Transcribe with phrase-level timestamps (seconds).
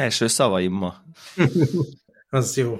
[0.00, 0.94] Első szavaim ma.
[2.38, 2.76] az jó.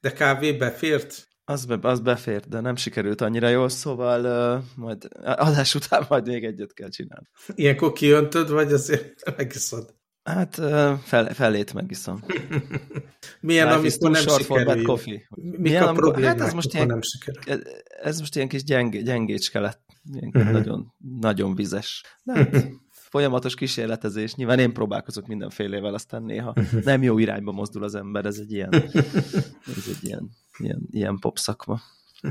[0.00, 1.28] De kávé befért?
[1.44, 4.24] Az, be, az befért, de nem sikerült annyira jól, szóval
[4.56, 7.26] uh, majd adás után majd még egyet kell csinálni.
[7.54, 9.94] Ilyenkor kiöntöd, vagy azért megiszod?
[10.22, 12.24] Hát uh, fel, fellét megiszom.
[13.40, 14.84] Milyen, Life amikor nem sikerül?
[14.84, 15.28] Coffee.
[15.30, 17.62] Mik Milyen, a problémák, hát ez most ilyen, nem sikerül?
[18.02, 19.82] Ez, most ilyen kis gyeng, gyengécske lett.
[20.12, 20.42] Ilyen uh mhm.
[20.42, 20.52] -huh.
[20.52, 22.02] nagyon, nagyon vizes.
[22.22, 22.68] De hát,
[23.10, 24.34] folyamatos kísérletezés.
[24.34, 28.72] Nyilván én próbálkozok mindenfélével, aztán néha nem jó irányba mozdul az ember, ez egy ilyen,
[28.72, 31.80] ez egy ilyen, ilyen, ilyen pop szakma.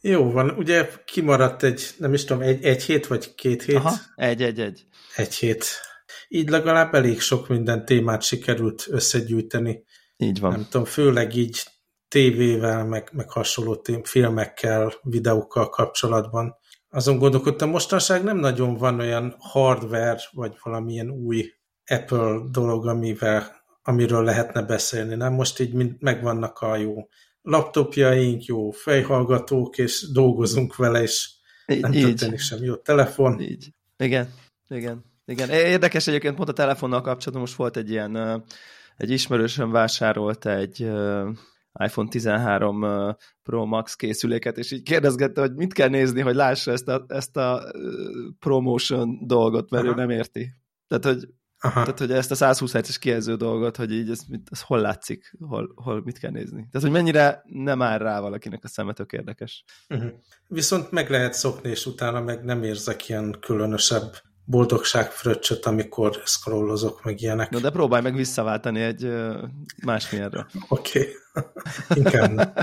[0.00, 3.76] Jó van, ugye kimaradt egy, nem is tudom, egy, egy hét vagy két hét?
[3.76, 4.86] Aha, egy, egy, egy.
[5.16, 5.64] Egy hét.
[6.28, 9.84] Így legalább elég sok minden témát sikerült összegyűjteni.
[10.16, 10.50] Így van.
[10.50, 11.62] Nem tudom, főleg így
[12.08, 16.56] tévével, meg, meg hasonló tém, filmekkel, videókkal kapcsolatban
[16.90, 21.52] azon gondolkodtam, mostanság nem nagyon van olyan hardware, vagy valamilyen új
[21.86, 25.32] Apple dolog, amivel, amiről lehetne beszélni, nem?
[25.32, 27.08] Most így mind megvannak a jó
[27.42, 31.30] laptopjaink, jó fejhallgatók, és dolgozunk vele, és
[31.66, 33.40] így, nem történik sem jó telefon.
[33.40, 33.72] Így.
[33.96, 34.32] Igen,
[34.68, 35.04] igen.
[35.24, 38.44] Igen, érdekes egyébként pont a telefonnal kapcsolatban most volt egy ilyen,
[38.96, 40.90] egy ismerősöm vásárolt egy
[41.78, 46.88] iPhone 13 Pro Max készüléket, és így kérdezgette, hogy mit kell nézni, hogy lássa ezt
[46.88, 47.72] a, ezt a
[48.38, 49.92] promotion dolgot, mert Aha.
[49.92, 50.50] ő nem érti.
[50.86, 51.28] Tehát, hogy
[51.60, 51.80] Aha.
[51.80, 55.72] Tehát, hogy ezt a 120 Hz-es kijelző dolgot, hogy így ez, ez hol látszik, hol,
[55.74, 56.68] hol mit kell nézni.
[56.70, 59.64] Tehát, hogy mennyire nem áll rá valakinek a szeme, tök érdekes.
[59.88, 60.10] Uh-huh.
[60.46, 64.16] Viszont meg lehet szokni, és utána meg nem érzek ilyen különösebb
[64.48, 67.50] boldogságfröccsöt, amikor scrollozok, meg ilyenek.
[67.50, 69.12] No, de próbálj meg visszaváltani egy
[69.84, 70.46] másmilyenre.
[70.68, 70.98] Oké,
[71.32, 72.02] okay.
[72.02, 72.56] inkább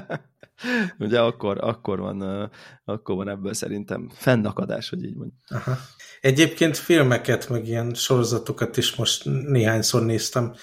[1.00, 2.50] Ugye akkor, akkor, van,
[2.86, 5.40] akkor van ebből szerintem fennakadás, hogy így mondjuk.
[5.48, 5.78] Aha.
[6.22, 10.54] Egyébként filmeket, meg ilyen sorozatokat is most néhányszor néztem.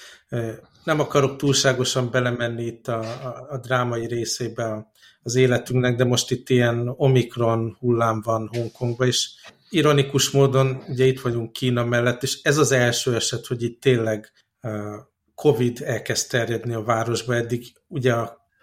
[0.83, 4.91] Nem akarok túlságosan belemenni itt a, a, a drámai részébe
[5.23, 9.29] az életünknek, de most itt ilyen Omikron hullám van Hongkongban is,
[9.73, 14.31] ironikus módon, ugye itt vagyunk Kína mellett, és ez az első eset, hogy itt tényleg
[15.35, 18.15] Covid elkezd terjedni a városba, eddig ugye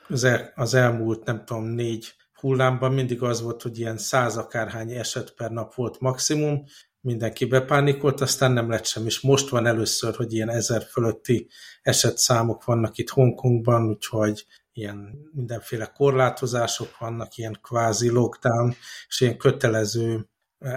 [0.09, 4.91] az, el, az elmúlt, nem tudom, négy hullámban mindig az volt, hogy ilyen száz akárhány
[4.91, 6.65] eset per nap volt maximum,
[7.01, 11.49] mindenki bepánikolt, aztán nem lett sem, és most van először, hogy ilyen ezer fölötti
[11.83, 18.75] esetszámok vannak itt Hongkongban, úgyhogy ilyen mindenféle korlátozások vannak, ilyen kvázi lockdown,
[19.09, 20.29] és ilyen kötelező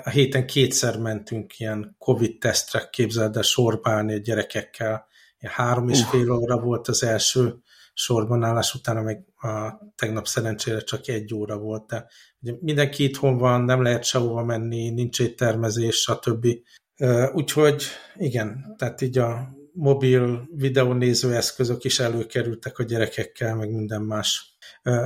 [0.04, 5.08] a héten kétszer mentünk ilyen Covid-tesztre, képzeld el sorbálni a gyerekekkel.
[5.40, 6.08] Ilyen három és uh.
[6.08, 7.56] fél óra volt az első
[7.94, 12.08] sorban állás, utána meg a, tegnap szerencsére csak egy óra volt, de
[12.42, 16.48] ugye mindenki itthon van, nem lehet sehova menni, nincs éttermezés, stb.
[17.34, 17.84] Úgyhogy
[18.16, 24.58] igen, tehát így a mobil videónéző eszközök is előkerültek a gyerekekkel, meg minden más.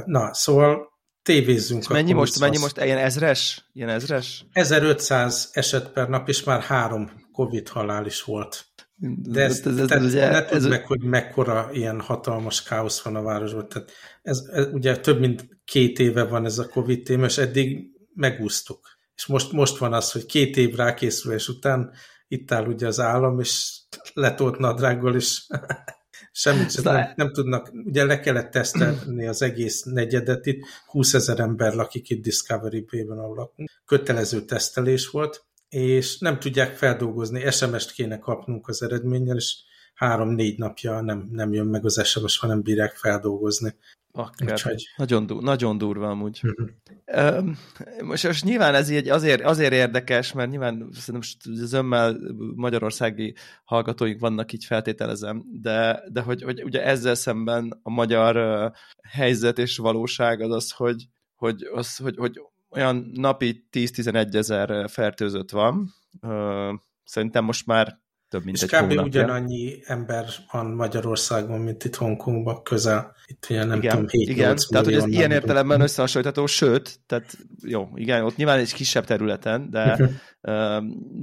[0.06, 0.87] Na, szóval
[1.28, 1.88] tévézzünk.
[1.88, 3.70] mennyi most, mennyi most, ilyen ezres?
[3.74, 4.46] Ilyen ezres?
[4.52, 8.66] 1500 eset per nap, és már három Covid halál is volt.
[9.00, 13.16] De ez, ez, ez, ez, ne tudd ez, meg, hogy mekkora ilyen hatalmas káosz van
[13.16, 13.68] a városban.
[13.68, 17.90] Tehát ez, ez, ugye több mint két éve van ez a Covid téma, és eddig
[18.14, 18.88] megúsztuk.
[19.16, 21.92] És most, most van az, hogy két év rákészülés után
[22.28, 23.80] itt áll ugye az állam, és
[24.14, 25.42] letolt nadrággal, és
[26.38, 31.40] Semmit sem, nem, nem tudnak, ugye le kellett tesztelni az egész negyedet itt, 20 ezer
[31.40, 33.70] ember lakik itt Discovery Bay-ben, ahol lakunk.
[33.86, 39.56] Kötelező tesztelés volt, és nem tudják feldolgozni, SMS-t kéne kapnunk az eredménnyel, és
[39.94, 43.76] három-négy napja nem, nem jön meg az SMS, hanem bírják feldolgozni.
[44.18, 44.52] Akár.
[44.52, 44.90] Úgyhogy...
[44.96, 46.42] Nagyon, du nagyon durva amúgy.
[46.44, 47.56] Uh-huh.
[48.04, 52.18] most, most nyilván ez így azért, azért érdekes, mert nyilván most zömmel
[52.56, 58.72] magyarországi hallgatóink vannak, így feltételezem, de, de hogy, hogy ugye ezzel szemben a magyar uh,
[59.10, 65.52] helyzet és valóság az az, hogy, hogy, az, hogy, hogy olyan napi 10-11 ezer fertőzött
[65.52, 65.94] van.
[66.22, 66.74] Uh,
[67.04, 68.00] szerintem most már
[68.30, 68.76] több mint és egy kb.
[68.76, 69.04] hónapja.
[69.04, 73.16] ugyanannyi ember van Magyarországon, mint itt Hongkongban közel.
[73.26, 77.38] Itt ugye nem igen, tudom, 7 Igen, tehát hogy ez ilyen értelemben összehasonlítható, sőt, tehát
[77.64, 79.98] jó, igen, ott nyilván egy kisebb területen, de,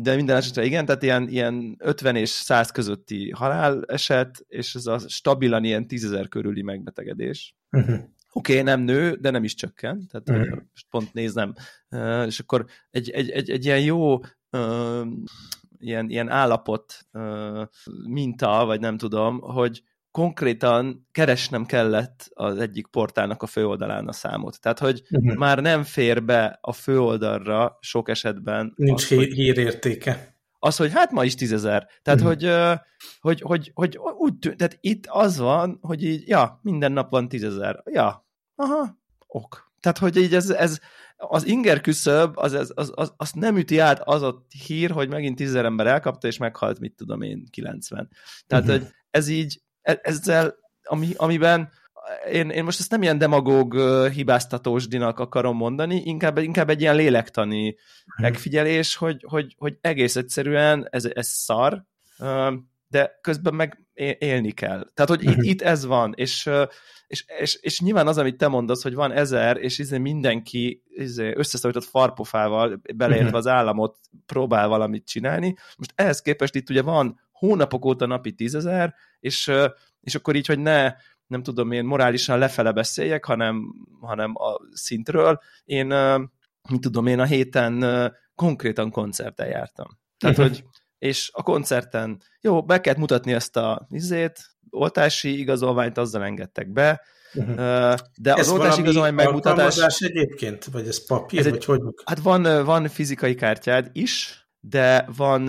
[0.04, 4.98] de minden esetre igen, tehát ilyen, ilyen 50 és 100 közötti haláleset, és ez a
[4.98, 7.56] stabilan ilyen 10 ezer körüli megbetegedés.
[7.70, 7.98] Uh-huh.
[8.36, 10.62] Oké, okay, nem nő, de nem is csökken, tehát uh-huh.
[10.90, 11.54] pont nézem,
[12.26, 14.20] és akkor egy, egy, egy, egy ilyen jó
[15.84, 17.06] ilyen, ilyen állapot
[18.08, 24.60] minta, vagy nem tudom, hogy konkrétan keresnem kellett az egyik portálnak a főoldalán a számot.
[24.60, 25.34] Tehát, hogy uh-huh.
[25.34, 28.72] már nem fér be a főoldalra sok esetben.
[28.76, 30.36] Nincs az, hírértéke.
[30.58, 31.88] az, hogy hát ma is tízezer.
[32.02, 32.36] Tehát, uh-huh.
[33.20, 37.10] hogy, hogy, hogy, hogy, úgy tűnt, tehát itt az van, hogy így, ja, minden nap
[37.10, 37.82] van tízezer.
[37.90, 39.72] Ja, aha, ok.
[39.80, 40.78] Tehát, hogy így ez, ez
[41.28, 45.08] az inger küszöb, az, az, az, az, azt nem üti át az a hír, hogy
[45.08, 48.08] megint tízezer ember elkapta, és meghalt, mit tudom én, 90.
[48.46, 48.80] Tehát, uh-huh.
[48.80, 51.70] hogy ez így, e, ezzel, ami, amiben
[52.32, 53.78] én, én most ezt nem ilyen demagóg
[54.08, 58.22] hibáztatósdinak akarom mondani, inkább, inkább egy ilyen lélektani mhm.
[58.22, 61.84] megfigyelés, hogy, hogy, hogy egész egyszerűen ez, ez szar,
[62.94, 63.86] de közben meg
[64.18, 64.90] élni kell.
[64.94, 65.42] Tehát, hogy itt, mhm.
[65.42, 66.50] itt ez van, és,
[67.06, 71.32] és, és, és nyilván az, amit te mondasz, hogy van ezer, és izé mindenki izé
[71.36, 73.36] összeszorított farpofával, beleértve mhm.
[73.36, 75.56] az államot, próbál valamit csinálni.
[75.76, 79.52] Most ehhez képest itt ugye van hónapok óta napi tízezer, és,
[80.00, 80.94] és akkor így, hogy ne
[81.26, 85.40] nem tudom én morálisan lefele beszéljek, hanem, hanem a szintről.
[85.64, 85.86] Én,
[86.68, 87.84] mit tudom én, a héten
[88.34, 89.86] konkrétan koncerten jártam.
[90.18, 90.52] Tehát, uh-huh.
[90.52, 90.64] hogy
[90.98, 97.00] és a koncerten, jó, be kellett mutatni ezt a izét, oltási igazolványt, azzal engedtek be,
[97.34, 97.56] uh-huh.
[98.16, 100.00] de ez az oltási igazolvány megmutatás...
[100.00, 100.64] egyébként?
[100.64, 101.80] Vagy ez papír, ez vagy egy, hogy?
[102.04, 105.48] Hát van, van fizikai kártyád is, de van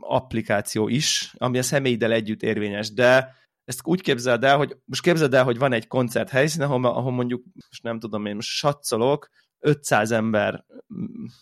[0.00, 5.34] applikáció is, ami a személyiddel együtt érvényes, de ezt úgy képzeld el, hogy most képzeld
[5.34, 9.28] el, hogy van egy koncert helyszín, ahol, ahol mondjuk, most nem tudom én, most satszolok,
[9.62, 10.64] 500 ember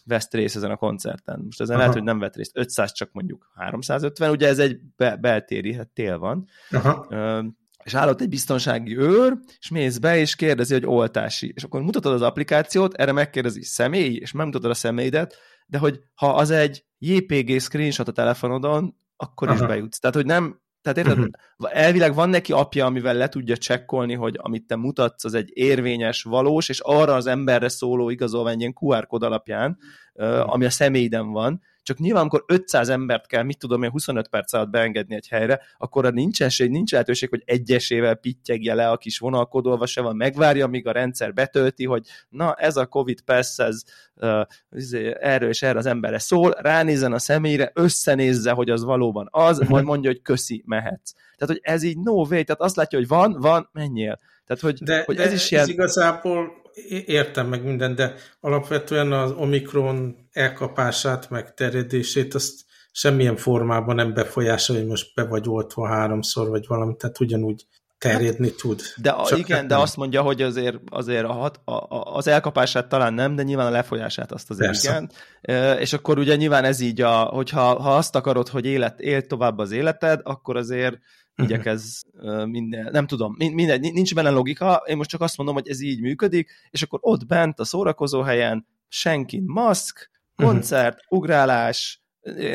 [0.04, 1.40] vesz részt ezen a koncerten.
[1.44, 1.84] Most ezen Aha.
[1.84, 2.56] lehet, hogy nem vett részt.
[2.56, 6.46] 500 csak mondjuk 350, ugye ez egy be, beltéri, hát tél van.
[6.70, 7.06] Aha.
[7.10, 7.42] Ö,
[7.84, 11.52] és állott egy biztonsági őr, és mész be, és kérdezi, hogy oltási.
[11.56, 16.34] És akkor mutatod az applikációt, erre megkérdezi személy, és megmutatod a személyedet, de hogy ha
[16.34, 19.56] az egy JPG screenshot a telefonodon, akkor Aha.
[19.56, 19.98] is bejutsz.
[19.98, 21.78] Tehát, hogy nem tehát érted, uh-huh.
[21.80, 26.22] elvileg van neki apja, amivel le tudja csekkolni, hogy amit te mutatsz, az egy érvényes,
[26.22, 29.78] valós, és arra az emberre szóló igazolvány ilyen QR kód alapján,
[30.14, 34.28] uh, ami a személyden van, csak nyilván, amikor 500 embert kell, mit tudom én, 25
[34.28, 38.96] perc alatt beengedni egy helyre, akkor nincs esély, nincs lehetőség, hogy egyesével pittyegje le a
[38.96, 43.58] kis vonalkodolva se van, megvárja, míg a rendszer betölti, hogy na, ez a Covid Pass,
[43.58, 43.82] ez
[44.14, 44.46] uh,
[45.20, 49.70] erről és erre az emberre szól, ránézzen a személyre, összenézze, hogy az valóban az, mhm.
[49.70, 51.12] majd mondja, hogy köszi, mehetsz.
[51.12, 54.18] Tehát, hogy ez így no way, tehát azt látja, hogy van, van, menjél.
[54.46, 55.62] Tehát, hogy, de, hogy de ez is ilyen...
[55.62, 56.59] Ez igazából
[57.06, 62.60] értem meg minden, de alapvetően az Omikron elkapását, meg terjedését, azt
[62.92, 67.66] semmilyen formában nem befolyásolja, hogy most be vagy oltva háromszor, vagy valami, tehát ugyanúgy
[68.00, 68.80] terjedni hát, tud.
[68.96, 69.82] De a, igen, hát de nem.
[69.82, 73.66] azt mondja, hogy azért, azért a hat, a, a, az elkapását talán nem, de nyilván
[73.66, 74.90] a lefolyását azt azért Persze.
[74.90, 75.10] igen.
[75.40, 79.26] E, és akkor ugye nyilván ez így, a, hogyha ha azt akarod, hogy élet, élt
[79.26, 80.98] tovább az életed, akkor azért
[81.34, 82.02] igyekez
[82.44, 86.00] minden, nem tudom, minden, nincs benne logika, én most csak azt mondom, hogy ez így
[86.00, 90.48] működik, és akkor ott bent a szórakozó helyen senki maszk, mhm.
[90.48, 91.18] koncert, uh-huh.
[91.18, 92.02] ugrálás,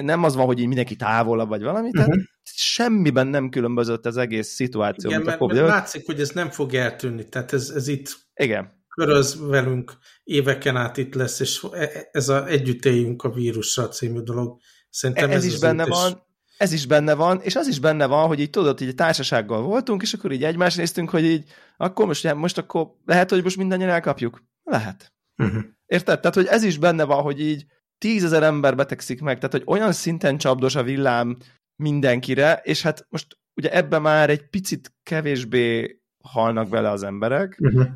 [0.01, 2.06] nem az van, hogy így mindenki távolabb vagy valami, uh-huh.
[2.06, 5.10] tehát semmiben nem különbözött az egész szituáció.
[5.10, 8.86] Igen, mert, mert látszik, hogy ez nem fog eltűnni, tehát ez, ez itt Igen.
[8.88, 13.88] köröz velünk, éveken át itt lesz, és e, e, ez a együtt éljünk a vírussal
[13.88, 14.60] című dolog.
[14.89, 16.24] Szerintem ez, ez is benne van,
[16.57, 19.62] ez is benne van, és az is benne van, hogy így tudod, hogy egy társasággal
[19.62, 23.57] voltunk, és akkor így egymást néztünk, hogy így, akkor most, most akkor lehet, hogy most
[23.57, 24.44] mindannyian elkapjuk?
[24.64, 25.14] Lehet.
[25.38, 25.64] Uh-huh.
[25.85, 26.19] Érted?
[26.19, 27.66] Tehát, hogy ez is benne van, hogy így
[27.97, 31.38] tízezer ember betegszik meg, tehát, hogy olyan szinten csapdos a villám
[31.76, 37.57] mindenkire, és hát most ugye ebbe már egy picit kevésbé halnak bele az emberek.
[37.59, 37.88] Uh-huh.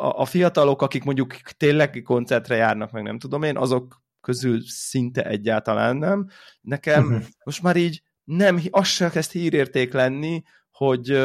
[0.00, 5.24] A, a fiatalok, akik mondjuk tényleg koncertre járnak, meg nem tudom én, azok közül szinte
[5.24, 6.28] egyáltalán nem.
[6.60, 7.24] Nekem uh-huh.
[7.44, 11.18] most már így nem, az se kezd hírérték lenni, hogy,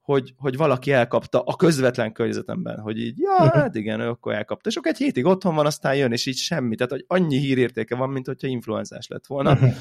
[0.00, 3.52] hogy, hogy valaki elkapta a közvetlen környezetemben, hogy így, ja, uh-huh.
[3.52, 6.36] hát igen, ő akkor elkapta, és akkor egy hétig otthon van, aztán jön, és így
[6.36, 9.52] semmi, tehát hogy annyi hírértéke van, mint hogyha influenzás lett volna.
[9.52, 9.74] Uh-huh.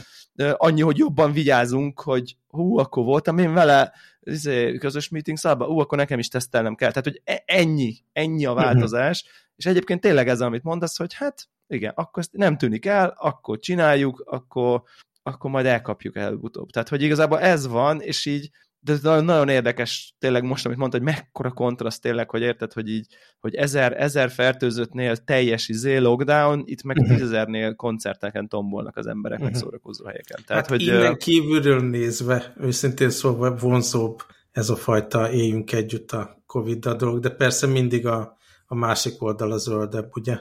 [0.58, 5.80] Annyi, hogy jobban vigyázunk, hogy hú, akkor voltam én vele izé, közös meeting szabba, ú,
[5.80, 6.92] akkor nekem is tesztelnem kell.
[6.92, 9.52] Tehát, hogy e, ennyi, ennyi a változás, uh-huh.
[9.56, 13.60] és egyébként tényleg ez, amit mondasz, hogy hát igen, akkor ezt nem tűnik el, akkor
[13.60, 14.84] csináljuk, akkor
[15.28, 16.70] akkor majd elkapjuk előbb-utóbb.
[16.70, 21.06] Tehát, hogy igazából ez van, és így, de nagyon érdekes tényleg most, amit mondta, hogy
[21.06, 23.08] mekkora kontraszt tényleg, hogy érted, hogy így,
[23.40, 27.14] hogy ezer, ezer fertőzöttnél teljes izé lockdown, itt meg uh-huh.
[27.14, 29.54] tízezernél koncerteken tombolnak az emberek, uh-huh.
[29.54, 30.44] meg szórakozó helyeken.
[30.46, 36.42] Tehát, hát hogy, innen kívülről nézve, őszintén szóval vonzóbb ez a fajta éljünk együtt a
[36.46, 40.40] Covid-a dolog, de persze mindig a, a másik oldal a zöldebb, ugye?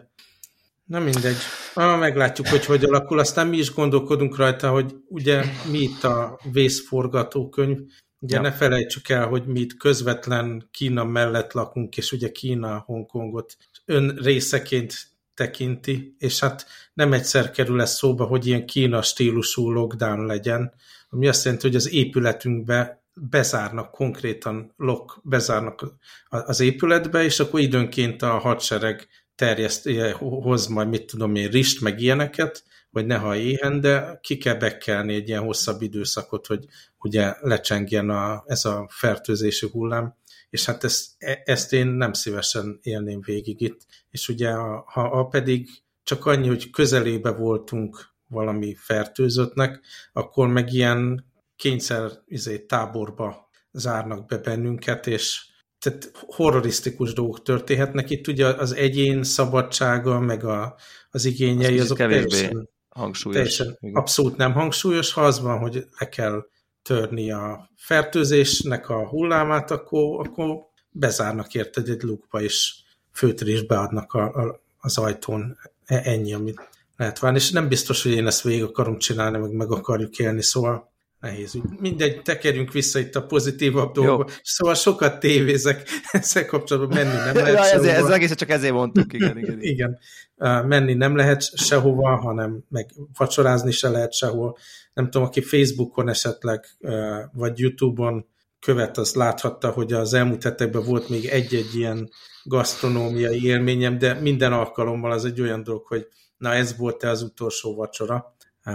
[0.86, 1.36] Na mindegy.
[1.74, 3.18] Ah, meglátjuk, hogy hogy alakul.
[3.18, 7.78] Aztán mi is gondolkodunk rajta, hogy ugye mi itt a vészforgatókönyv.
[8.18, 8.42] Ugye ja.
[8.42, 14.18] ne felejtsük el, hogy mi itt közvetlen Kína mellett lakunk, és ugye Kína, Hongkongot ön
[14.22, 14.94] részeként
[15.34, 20.72] tekinti, és hát nem egyszer kerül ez szóba, hogy ilyen Kína stílusú lockdown legyen,
[21.10, 25.84] ami azt jelenti, hogy az épületünkbe bezárnak konkrétan, lok, bezárnak
[26.28, 32.00] az épületbe, és akkor időnként a hadsereg terjeszt, hoz majd, mit tudom én, rist, meg
[32.00, 36.64] ilyeneket, hogy ne haj éhen, de ki kell bekelni egy ilyen hosszabb időszakot, hogy
[36.98, 40.16] ugye lecsengjen a, ez a fertőzési hullám,
[40.50, 43.80] és hát ezt, e, ezt én nem szívesen élném végig itt.
[44.10, 45.68] És ugye, ha, ha pedig
[46.02, 49.80] csak annyi, hogy közelébe voltunk valami fertőzöttnek,
[50.12, 51.24] akkor meg ilyen
[51.56, 55.46] kényszer izé, táborba zárnak be bennünket, és
[55.78, 58.10] tehát horrorisztikus dolgok történhetnek.
[58.10, 60.76] Itt ugye az egyén szabadsága, meg a,
[61.10, 63.36] az igényei, az azok teljesen, hangsúlyos.
[63.36, 65.12] Teljesen abszolút nem hangsúlyos.
[65.12, 66.46] Ha az van, hogy le kell
[66.82, 70.56] törni a fertőzésnek a hullámát, akkor, akkor
[70.90, 72.74] bezárnak érted egy lukba, és
[73.12, 75.58] főtörés beadnak a, a, az ajtón.
[75.84, 77.38] E, ennyi, amit lehet várni.
[77.38, 81.58] És nem biztos, hogy én ezt végig akarom csinálni, meg meg akarjuk élni, szóval nehéz.
[81.80, 84.32] Mindegy, tekerjünk vissza itt a pozitívabb dolgokba.
[84.42, 89.12] Szóval sokat tévézek ezzel kapcsolatban, menni nem lehet ja, ezért, ez egész csak ezért mondtuk,
[89.12, 89.60] igen, igen.
[89.60, 89.98] igen.
[90.36, 94.56] Uh, menni nem lehet sehova, hanem meg vacsorázni se lehet sehol.
[94.94, 98.26] Nem tudom, aki Facebookon esetleg, uh, vagy Youtube-on
[98.60, 102.10] követ, az láthatta, hogy az elmúlt hetekben volt még egy-egy ilyen
[102.42, 106.06] gasztronómiai élményem, de minden alkalommal az egy olyan dolog, hogy
[106.36, 108.74] na ez volt-e az utolsó vacsora, uh,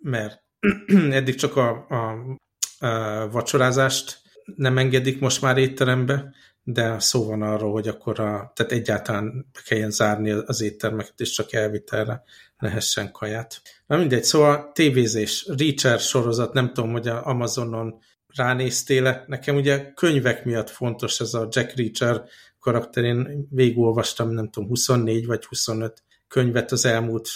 [0.00, 0.42] mert
[1.10, 2.16] eddig csak a, a,
[2.86, 4.20] a vacsorázást
[4.56, 9.60] nem engedik most már étterembe, de szó van arról, hogy akkor a, tehát egyáltalán be
[9.64, 12.22] kelljen zárni az éttermeket, és csak elvitelre
[12.58, 13.62] lehessen kaját.
[13.86, 17.98] Na mindegy, szóval tévézés, Reacher sorozat, nem tudom, hogy a Amazonon
[18.34, 22.24] ránéztél Nekem ugye könyvek miatt fontos ez a Jack Reacher
[22.58, 27.28] karakter, én végigolvastam, nem tudom, 24 vagy 25 könyvet az elmúlt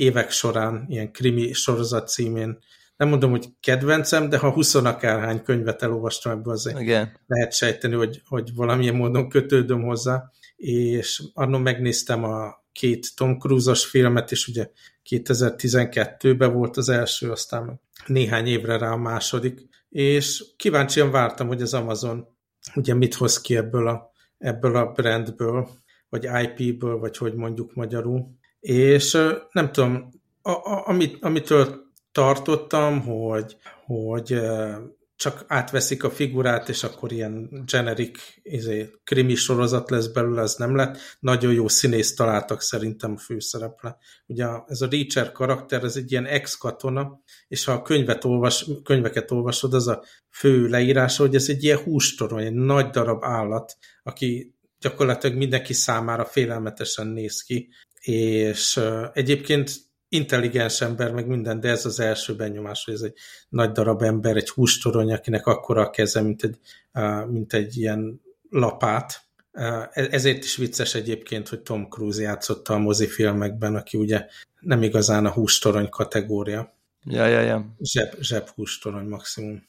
[0.00, 2.58] évek során, ilyen krimi sorozat címén.
[2.96, 7.20] Nem mondom, hogy kedvencem, de ha 20 akárhány könyvet elolvastam ebből, azért Igen.
[7.26, 10.30] lehet sejteni, hogy, hogy valamilyen módon kötődöm hozzá.
[10.56, 14.70] És annon megnéztem a két Tom Cruise-os filmet, és ugye
[15.10, 21.74] 2012-ben volt az első, aztán néhány évre rá a második, és kíváncsian vártam, hogy az
[21.74, 22.26] Amazon
[22.74, 25.68] ugye mit hoz ki ebből a, ebből a brandből,
[26.08, 28.38] vagy IP-ből, vagy hogy mondjuk magyarul.
[28.60, 29.18] És
[29.52, 30.08] nem tudom,
[30.42, 34.40] a, a, amit, amitől tartottam, hogy, hogy
[35.20, 40.76] csak átveszik a figurát, és akkor ilyen generic izé, krimi sorozat lesz belőle, ez nem
[40.76, 40.98] lett.
[41.18, 43.96] Nagyon jó színész találtak szerintem a főszerepre.
[44.26, 49.30] Ugye ez a Reacher karakter, ez egy ilyen ex-katona, és ha a könyvet olvas, könyveket
[49.30, 54.54] olvasod, az a fő leírása, hogy ez egy ilyen hústorony, egy nagy darab állat, aki
[54.78, 57.68] gyakorlatilag mindenki számára félelmetesen néz ki,
[58.00, 58.80] és
[59.12, 59.72] egyébként
[60.08, 63.14] intelligens ember, meg minden, de ez az első benyomás, hogy ez egy
[63.48, 66.58] nagy darab ember, egy hústorony, akinek akkora a keze, mint egy,
[67.26, 69.22] mint egy ilyen lapát.
[69.52, 74.26] E-, ezért is vicces egyébként, hogy Tom Cruise játszotta a mozifilmekben, aki ugye
[74.60, 76.74] nem igazán a hústorony kategória.
[77.04, 77.74] Ja, ja, ja.
[77.78, 79.68] Zseb, zseb hústorony maximum.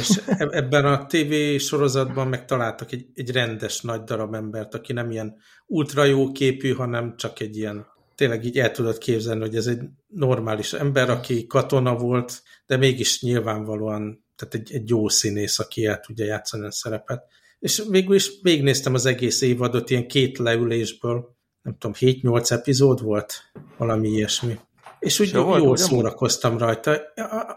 [0.00, 5.10] És e-, ebben a TV sorozatban megtaláltak egy, egy rendes nagy darab embert, aki nem
[5.10, 5.36] ilyen
[5.66, 9.80] ultra jó képű, hanem csak egy ilyen tényleg így el tudod képzelni, hogy ez egy
[10.06, 16.00] normális ember, aki katona volt, de mégis nyilvánvalóan tehát egy, egy jó színész, aki el
[16.00, 17.24] tudja játszani a szerepet.
[17.58, 23.34] És végül is végignéztem az egész évadot ilyen két leülésből, nem tudom, 7-8 epizód volt,
[23.76, 24.58] valami ilyesmi.
[24.98, 27.00] És úgy jó, jól szórakoztam rajta.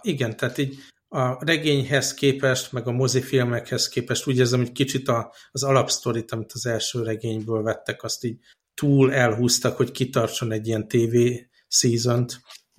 [0.02, 0.76] Igen, tehát így
[1.10, 6.52] a regényhez képest, meg a mozifilmekhez képest úgy érzem, hogy kicsit a, az alapsztorit, amit
[6.54, 8.40] az első regényből vettek, azt így
[8.74, 11.18] túl elhúztak, hogy kitartson egy ilyen TV
[11.68, 12.26] season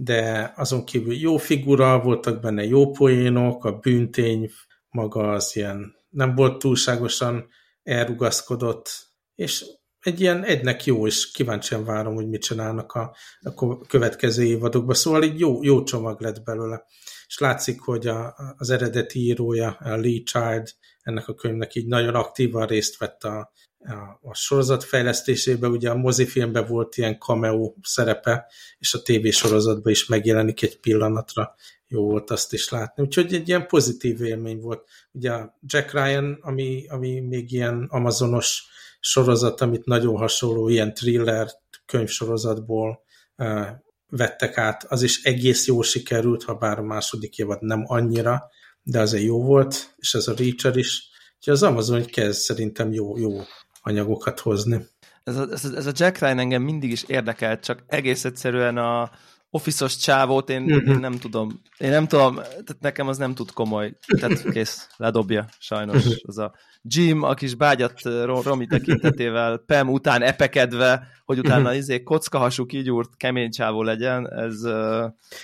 [0.03, 4.51] de azon kívül jó figura, voltak benne jó poénok, a bűntény
[4.89, 7.49] maga az ilyen nem volt túlságosan
[7.83, 8.89] elrugaszkodott,
[9.35, 9.65] és
[10.01, 14.95] egy ilyen egynek jó, és kíváncsian várom, hogy mit csinálnak a, a következő évadokban.
[14.95, 16.85] Szóval egy jó, jó csomag lett belőle.
[17.31, 22.15] És látszik, hogy a, az eredeti írója, a Lee Child, ennek a könyvnek így nagyon
[22.15, 28.47] aktívan részt vett a, a, a sorozat fejlesztésében, ugye a mozifilmben volt ilyen cameo szerepe,
[28.79, 31.55] és a tévésorozatban is megjelenik egy pillanatra.
[31.87, 33.03] Jó volt azt is látni.
[33.03, 34.89] Úgyhogy egy ilyen pozitív élmény volt.
[35.13, 38.65] Ugye a Jack Ryan, ami, ami még ilyen amazonos
[39.01, 41.49] sorozat, amit nagyon hasonló, ilyen thriller
[41.87, 43.03] könyvsorozatból
[43.37, 43.69] uh,
[44.11, 48.51] vettek át, az is egész jó sikerült, ha bár a második évad nem annyira,
[48.83, 51.09] de azért jó volt, és ez a Reacher is.
[51.37, 53.41] Úgyhogy az Amazon kezd szerintem jó, jó
[53.83, 54.87] anyagokat hozni.
[55.25, 59.11] ez a, ez, ez a Jack Ryan engem mindig is érdekelt, csak egész egyszerűen a
[59.51, 60.89] office csávót én, uh-huh.
[60.89, 61.61] én nem tudom.
[61.79, 63.93] Én nem tudom, tehát nekem az nem tud komoly.
[64.21, 66.05] Tehát kész, ledobja sajnos.
[66.23, 68.01] Az a Jim, a kis bágyat
[68.43, 71.77] Romi tekintetével Pem után epekedve, hogy utána uh-huh.
[71.77, 74.63] izé kockahasú kigyúrt kemény csávó legyen, ez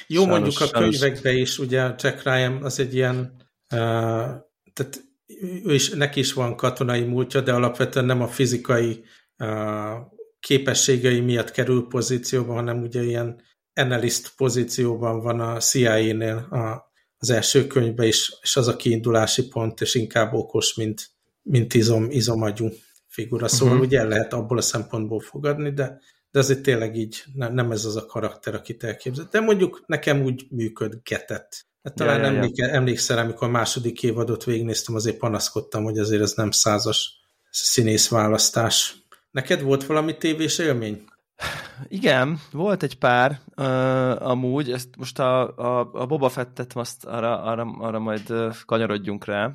[0.06, 3.16] Jó, sajnos, mondjuk a könyvekben is, ugye Jack Ryan az egy ilyen
[3.74, 3.78] uh,
[4.72, 5.04] tehát
[5.64, 9.04] ő is, neki is van katonai múltja, de alapvetően nem a fizikai
[9.38, 9.48] uh,
[10.40, 13.40] képességei miatt kerül pozícióba, hanem ugye ilyen
[13.76, 19.80] analyst pozícióban van a CIA-nél a, az első könyvben is, és az a kiindulási pont,
[19.80, 21.10] és inkább okos, mint,
[21.42, 22.68] mint izom, izomagyú
[23.06, 23.48] figura.
[23.48, 23.86] Szóval uh-huh.
[23.86, 27.84] ugye el lehet abból a szempontból fogadni, de, de azért tényleg így nem, nem ez
[27.84, 29.30] az a karakter, akit elképzelt.
[29.30, 31.66] De mondjuk nekem úgy működgetett.
[31.82, 32.68] Hát talán ja, ja, ja.
[32.68, 37.10] emlékszel, amikor a második évadot végignéztem, azért panaszkodtam, hogy azért ez nem százas
[37.50, 38.96] színész választás.
[39.30, 41.04] Neked volt valami tévés élmény?
[41.88, 47.42] Igen, volt egy pár uh, amúgy, ezt most a, a, a Boba Fettet azt arra,
[47.42, 48.32] arra, arra majd
[48.64, 49.52] kanyarodjunk rá,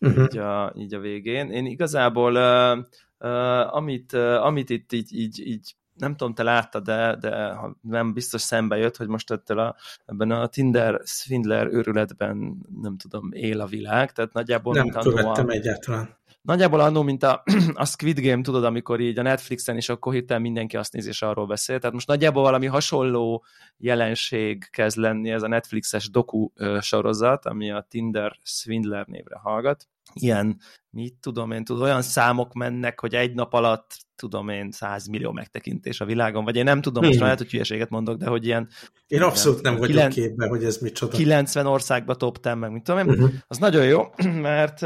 [0.00, 0.24] uh-huh.
[0.24, 1.50] így, a, így a végén.
[1.50, 2.78] Én igazából uh,
[3.18, 7.76] uh, amit, uh, amit itt így, így, így nem tudom, te láttad, de, de ha
[7.80, 9.76] nem biztos szembe jött, hogy most ettől a,
[10.06, 14.74] ebben a Tinder Swindler őrületben nem tudom, él a világ, tehát nagyjából...
[14.74, 16.16] Nem követtem a, egyáltalán.
[16.44, 17.42] Nagyjából annó, mint a,
[17.74, 21.22] a Squid Game, tudod, amikor így a Netflixen is akkor hirtelen mindenki azt nézi, és
[21.22, 21.78] arról beszél.
[21.78, 23.44] Tehát most nagyjából valami hasonló
[23.76, 29.88] jelenség kezd lenni ez a Netflixes doku sorozat, ami a Tinder Swindler névre hallgat.
[30.20, 35.06] Ilyen, mit tudom én, tudod, olyan számok mennek, hogy egy nap alatt tudom én, 100
[35.06, 37.24] millió megtekintés a világon, vagy én nem tudom, most hmm.
[37.24, 38.68] lehet, hogy hülyeséget mondok, de hogy ilyen...
[39.06, 41.16] Én abszolút nem vagyok 9, képben, hogy ez micsoda.
[41.16, 43.30] 90 országba top 10, meg mit tudom én, uh-huh.
[43.46, 44.02] az nagyon jó,
[44.50, 44.80] mert,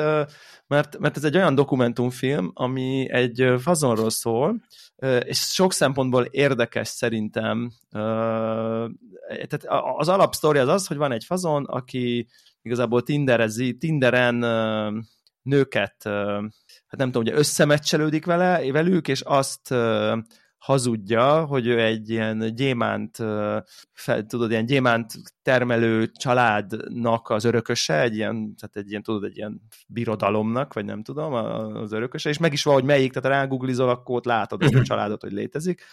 [0.66, 4.62] mert, mert ez egy olyan dokumentumfilm, ami egy fazonról szól,
[5.24, 7.72] és sok szempontból érdekes szerintem.
[9.28, 9.64] Tehát
[9.96, 12.28] az alapsztori az az, hogy van egy fazon, aki
[12.62, 14.44] igazából tinderezi, Tinderen
[15.48, 15.96] nőket
[16.88, 19.74] hát nem tudom, ugye összemecselődik vele, velük, és azt
[20.58, 23.16] hazudja, hogy ő egy ilyen gyémánt,
[23.92, 29.36] fel, tudod, ilyen gyémánt termelő családnak az örököse, egy ilyen, tehát egy ilyen, tudod, egy
[29.36, 34.16] ilyen birodalomnak, vagy nem tudom, az örököse, és meg is valahogy melyik, tehát rágooglizol, akkor
[34.16, 35.84] ott látod ezt a családot, hogy létezik.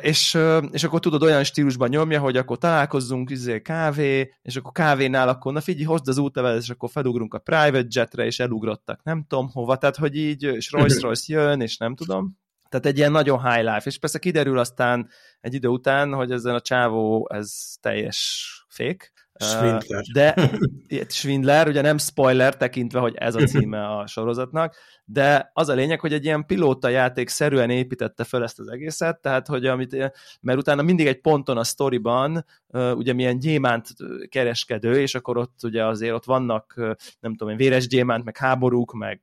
[0.00, 0.38] És,
[0.70, 5.52] és akkor tudod, olyan stílusban nyomja, hogy akkor találkozzunk, izé, kávé, és akkor kávénál, akkor
[5.52, 9.48] na figyelj, hozd az útlevelet, és akkor felugrunk a private jetre, és elugrottak nem tudom
[9.52, 12.38] hova, tehát hogy így, és Rolls-Royce jön, és nem tudom.
[12.68, 15.08] Tehát egy ilyen nagyon high life, és persze kiderül aztán
[15.40, 20.02] egy idő után, hogy ezen a csávó ez teljes fék, Schwindler.
[20.12, 20.50] De
[21.08, 26.00] Schwindler, ugye nem spoiler tekintve, hogy ez a címe a sorozatnak, de az a lényeg,
[26.00, 30.58] hogy egy ilyen pilóta játék szerűen építette fel ezt az egészet, tehát hogy amit, mert
[30.58, 33.88] utána mindig egy ponton a sztoriban, ugye milyen gyémánt
[34.28, 36.74] kereskedő, és akkor ott ugye azért ott vannak,
[37.20, 39.20] nem tudom, véres gyémánt, meg háborúk, meg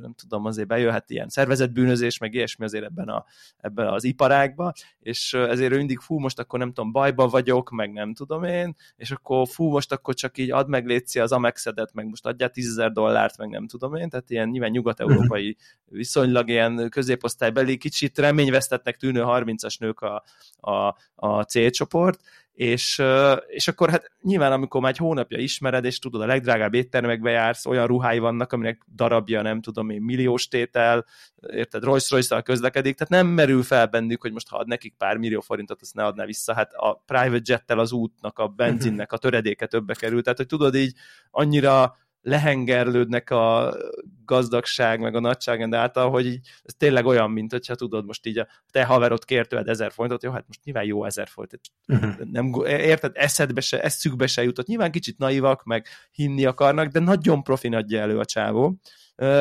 [0.00, 3.24] nem tudom, azért bejöhet ilyen szervezetbűnözés, meg ilyesmi azért ebben, a,
[3.56, 7.92] ebben az iparágba, és ezért ő mindig, fú, most akkor nem tudom, bajba vagyok, meg
[7.92, 11.94] nem tudom én, és akkor fú, most akkor csak így add meg létszi az Amexedet,
[11.94, 16.88] meg most adjál 10 dollárt, meg nem tudom én, tehát ilyen nyilván nyugat-európai viszonylag ilyen
[16.90, 20.22] középosztálybeli, kicsit reményvesztetnek tűnő 30-as nők a,
[20.56, 22.20] a, a célcsoport,
[22.56, 23.02] és,
[23.46, 27.66] és akkor hát nyilván amikor már egy hónapja ismered, és tudod, a legdrágább éttermekbe jársz,
[27.66, 31.04] olyan ruhái vannak, aminek darabja, nem tudom én, milliós tétel,
[31.46, 35.16] érted, Rolls royce közlekedik, tehát nem merül fel bennük, hogy most ha ad nekik pár
[35.16, 39.18] millió forintot, azt ne adná vissza, hát a private jettel az útnak, a benzinnek a
[39.18, 40.94] töredéke többe kerül, tehát hogy tudod így
[41.30, 43.76] annyira lehengerlődnek a
[44.24, 48.38] gazdagság, meg a nagyságrend által, hogy így, ez tényleg olyan, mint hogyha tudod, most így
[48.38, 51.60] a te haverod kért tőled ezer forintot, jó, hát most nyilván jó ezer forint.
[51.88, 52.14] Uh-huh.
[52.32, 54.66] Nem, érted, eszedbe se, eszükbe se jutott.
[54.66, 58.76] Nyilván kicsit naivak, meg hinni akarnak, de nagyon profin adja elő a csávó.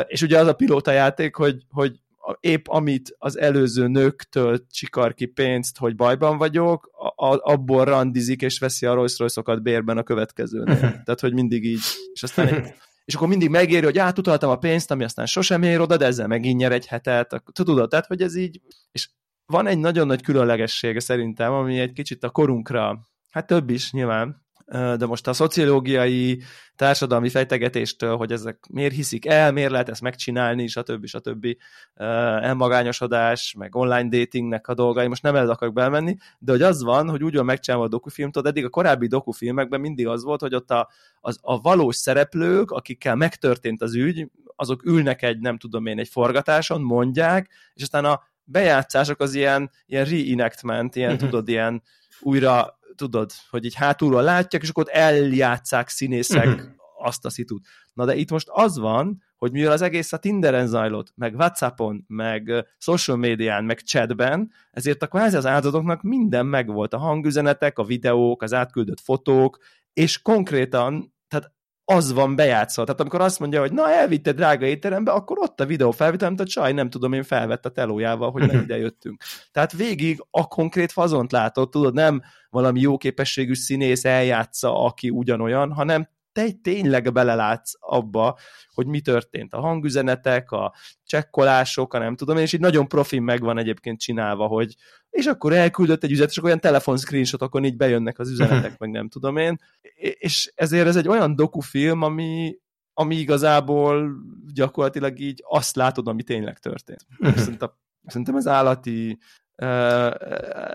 [0.08, 2.00] És ugye az a pilóta játék, hogy, hogy
[2.40, 8.60] épp amit az előző nőktől csikar ki pénzt, hogy bajban vagyok, a, abból randizik és
[8.60, 10.80] veszi a Rolls royce bérben a következőnél.
[11.06, 11.82] Tehát, hogy mindig így,
[12.14, 12.74] és aztán egy,
[13.06, 16.28] és akkor mindig megéri, hogy átutaltam a pénzt, ami aztán sosem ér oda, de ezzel
[16.28, 17.44] megint nyer egy hetet.
[17.52, 18.62] Tudod, tehát, hogy ez így,
[18.92, 19.10] és
[19.46, 24.45] van egy nagyon nagy különlegessége szerintem, ami egy kicsit a korunkra, hát több is nyilván,
[24.72, 26.42] de most a szociológiai
[26.76, 31.06] társadalmi fejtegetéstől, hogy ezek miért hiszik el, miért lehet ezt megcsinálni, stb.
[31.06, 31.48] stb.
[31.94, 37.10] elmagányosodás, meg online datingnek a dolgai, most nem el akarok belmenni, de hogy az van,
[37.10, 40.56] hogy úgy van megcsinálva a dokufilm, tudod, eddig a korábbi dokufilmekben mindig az volt, hogy
[40.56, 40.90] ott a,
[41.22, 46.08] az, a valós szereplők, akikkel megtörtént az ügy, azok ülnek egy, nem tudom én, egy
[46.08, 51.30] forgatáson, mondják, és aztán a bejátszások az ilyen, ilyen reenactment, ilyen, uh-huh.
[51.30, 51.84] tudod, ilyen
[52.20, 56.70] újra, tudod, hogy így hátulról látják, és akkor ott eljátszák színészek uh-huh.
[56.98, 57.68] azt a szitut.
[57.94, 62.04] Na de itt most az van, hogy mivel az egész a Tinderen zajlott, meg Whatsappon,
[62.08, 66.94] meg social médián, meg chatben, ezért a kvázi az áldozatoknak minden megvolt.
[66.94, 69.58] A hangüzenetek, a videók, az átküldött fotók,
[69.94, 71.14] és konkrétan
[71.86, 72.84] az van bejátszva.
[72.84, 76.40] Tehát amikor azt mondja, hogy na elvitte drága étterembe, akkor ott a videó felvétel, amit
[76.40, 79.24] a csaj nem tudom én felvett a telójával, hogy nem ide jöttünk.
[79.52, 85.74] Tehát végig a konkrét fazont látott, tudod, nem valami jó képességű színész eljátsza, aki ugyanolyan,
[85.74, 88.38] hanem te tényleg belelátsz abba,
[88.70, 89.54] hogy mi történt.
[89.54, 94.76] A hangüzenetek, a csekkolások, a nem tudom, és így nagyon profin megvan egyébként csinálva, hogy
[95.10, 98.90] és akkor elküldött egy üzenet, és akkor olyan telefon screenshotokon így bejönnek az üzenetek, meg
[98.90, 99.58] nem tudom én.
[100.20, 102.58] És ezért ez egy olyan dokufilm, ami,
[102.94, 104.12] ami igazából
[104.54, 107.06] gyakorlatilag így azt látod, ami tényleg történt.
[107.36, 107.72] Szerintem,
[108.06, 109.20] szerintem ez állati,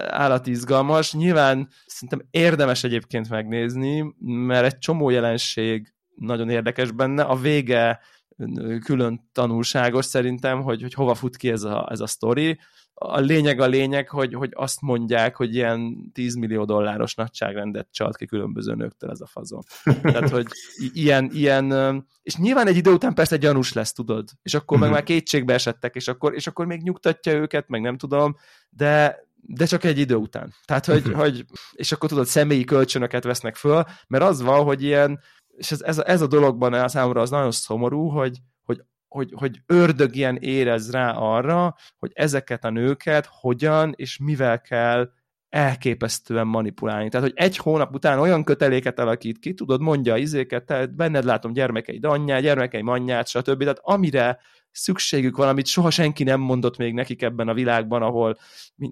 [0.09, 1.13] állati izgalmas.
[1.13, 7.23] Nyilván szerintem érdemes egyébként megnézni, mert egy csomó jelenség nagyon érdekes benne.
[7.23, 8.01] A vége
[8.85, 12.59] külön tanulságos szerintem, hogy, hogy hova fut ki ez a, ez a sztori.
[12.95, 18.17] A lényeg a lényeg, hogy, hogy azt mondják, hogy ilyen 10 millió dolláros nagyságrendet csalt
[18.17, 19.63] ki különböző nőktől ez a fazon.
[20.03, 20.47] Tehát, hogy
[20.93, 21.73] ilyen, ilyen,
[22.23, 24.97] és nyilván egy idő után persze gyanús lesz, tudod, és akkor meg mhm.
[24.97, 28.37] már kétségbe esettek, és akkor, és akkor még nyugtatja őket, meg nem tudom,
[28.71, 30.55] de, de csak egy idő után.
[30.65, 31.19] Tehát, hogy, mhm.
[31.19, 35.21] hogy és akkor tudod, személyi kölcsönöket vesznek föl, mert az van, hogy ilyen,
[35.57, 38.39] és ez, ez, a, ez a dologban a számomra az nagyon szomorú, hogy,
[39.11, 45.11] hogy, hogy, ördög ilyen érez rá arra, hogy ezeket a nőket hogyan és mivel kell
[45.49, 47.09] elképesztően manipulálni.
[47.09, 51.53] Tehát, hogy egy hónap után olyan köteléket alakít ki, tudod, mondja izéket, tehát benned látom
[51.53, 53.59] gyermekeid anyját, gyermekeim anyját, stb.
[53.59, 54.39] Tehát amire
[54.71, 58.37] szükségük van, amit soha senki nem mondott még nekik ebben a világban, ahol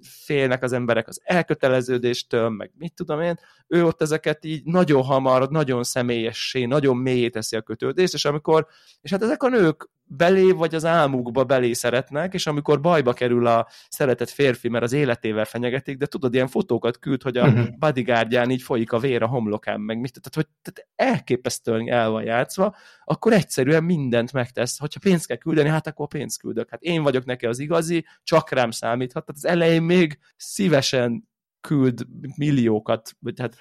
[0.01, 5.49] félnek az emberek az elköteleződéstől, meg mit tudom én, ő ott ezeket így nagyon hamar,
[5.49, 8.67] nagyon személyessé, nagyon mélyé teszi a kötődést, és amikor,
[9.01, 13.47] és hát ezek a nők belé vagy az álmukba belé szeretnek, és amikor bajba kerül
[13.47, 17.67] a szeretett férfi, mert az életével fenyegetik, de tudod, ilyen fotókat küld, hogy a uh-huh.
[17.77, 22.23] bodyguardján így folyik a vér a homlokán, meg mit, tehát hogy tehát elképesztően el van
[22.23, 24.79] játszva, akkor egyszerűen mindent megtesz.
[24.79, 26.69] Hogyha pénzt kell küldeni, hát akkor pénzt küldök.
[26.69, 29.25] Hát én vagyok neki az igazi, csak rám számíthat.
[29.25, 31.27] Tehát az elején még szívesen
[31.61, 33.57] küld milliókat, vagy hát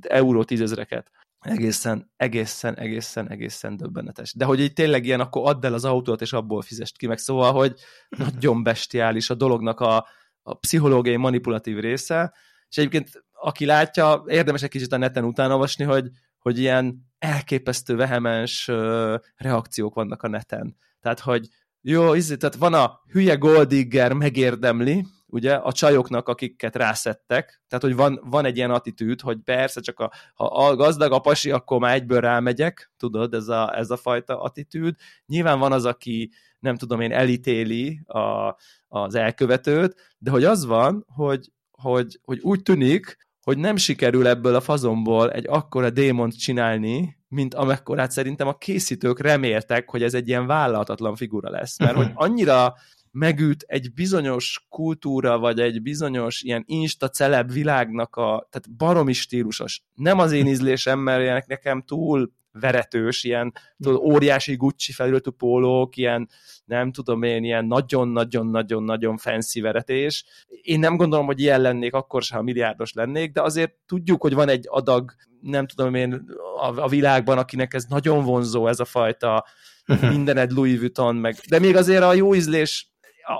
[0.00, 1.10] euró tízezreket
[1.42, 4.34] egészen, egészen, egészen, egészen döbbenetes.
[4.34, 7.18] De hogy így tényleg ilyen, akkor add el az autót, és abból fizest ki meg.
[7.18, 7.74] Szóval, hogy
[8.08, 10.06] nagyon bestiális a dolognak a,
[10.42, 12.34] a pszichológiai manipulatív része,
[12.68, 17.96] és egyébként aki látja, érdemes egy kicsit a neten utána olvasni, hogy, hogy ilyen elképesztő
[17.96, 20.76] vehemens uh, reakciók vannak a neten.
[21.00, 21.48] Tehát, hogy
[21.80, 27.96] jó, izé, tehát van a hülye Goldigger megérdemli, ugye, a csajoknak, akiket rászettek, tehát, hogy
[27.96, 31.78] van, van egy ilyen attitűd, hogy persze csak a, ha a gazdag a pasi, akkor
[31.78, 34.94] már egyből rámegyek, tudod, ez a, ez a fajta attitűd.
[35.26, 38.56] Nyilván van az, aki, nem tudom én, elítéli a,
[38.88, 44.54] az elkövetőt, de hogy az van, hogy, hogy, hogy úgy tűnik, hogy nem sikerül ebből
[44.54, 50.28] a fazomból egy akkora démont csinálni, mint amekkorát szerintem a készítők reméltek, hogy ez egy
[50.28, 51.78] ilyen vállalhatatlan figura lesz.
[51.78, 52.74] Mert hogy annyira
[53.12, 59.82] megüt egy bizonyos kultúra, vagy egy bizonyos ilyen insta celeb világnak a, tehát baromi stílusos.
[59.94, 66.28] Nem az én ízlésem, mert nekem túl veretős, ilyen tudod, óriási Gucci felületű pólók, ilyen
[66.64, 70.24] nem tudom én, ilyen nagyon-nagyon-nagyon-nagyon fancy veretés.
[70.62, 74.34] Én nem gondolom, hogy ilyen lennék akkor sem, ha milliárdos lennék, de azért tudjuk, hogy
[74.34, 76.24] van egy adag, nem tudom én,
[76.60, 79.46] a, a világban, akinek ez nagyon vonzó, ez a fajta
[80.12, 82.91] mindened Louis Vuitton, meg, de még azért a jó ízlés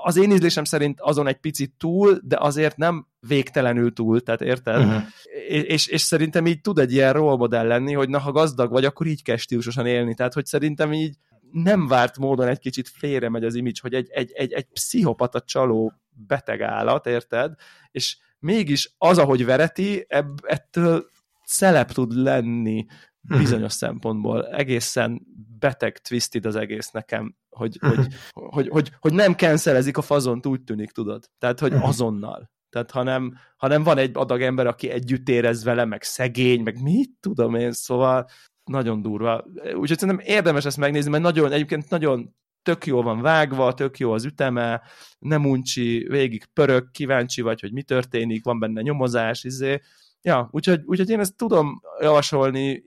[0.03, 4.85] az én ízlésem szerint azon egy picit túl, de azért nem végtelenül túl, tehát érted?
[4.85, 5.03] Uh-huh.
[5.47, 8.85] És, és szerintem így tud egy ilyen role modell lenni, hogy na, ha gazdag vagy,
[8.85, 11.15] akkor így kell stílusosan élni, tehát hogy szerintem így
[11.51, 15.41] nem várt módon egy kicsit félre megy az image, hogy egy, egy, egy, egy pszichopata
[15.41, 15.93] csaló
[16.27, 17.53] beteg állat, érted?
[17.91, 21.05] És mégis az, ahogy vereti, ebb, ettől
[21.43, 22.85] szelep tud lenni
[23.21, 23.37] mhm.
[23.37, 24.47] bizonyos szempontból.
[24.47, 25.21] Egészen
[25.63, 30.63] beteg twisted az egész nekem, hogy, hogy, hogy, hogy, hogy nem cancelezik a fazont, úgy
[30.63, 31.29] tűnik, tudod?
[31.37, 31.83] Tehát, hogy mhm.
[31.83, 32.51] azonnal.
[32.69, 37.09] Tehát, hanem, hanem van egy adag ember, aki együtt érez vele, meg szegény, meg mit
[37.19, 38.29] tudom én, szóval
[38.63, 39.43] nagyon durva.
[39.55, 44.11] Úgyhogy szerintem érdemes ezt megnézni, mert nagyon, egyébként nagyon tök jó van vágva, tök jó
[44.11, 44.81] az üteme,
[45.19, 49.81] nem uncsi, végig pörög, kíváncsi vagy, hogy mi történik, van benne nyomozás, izé.
[50.23, 52.83] Ja, úgyhogy, úgyhogy én ezt tudom javasolni,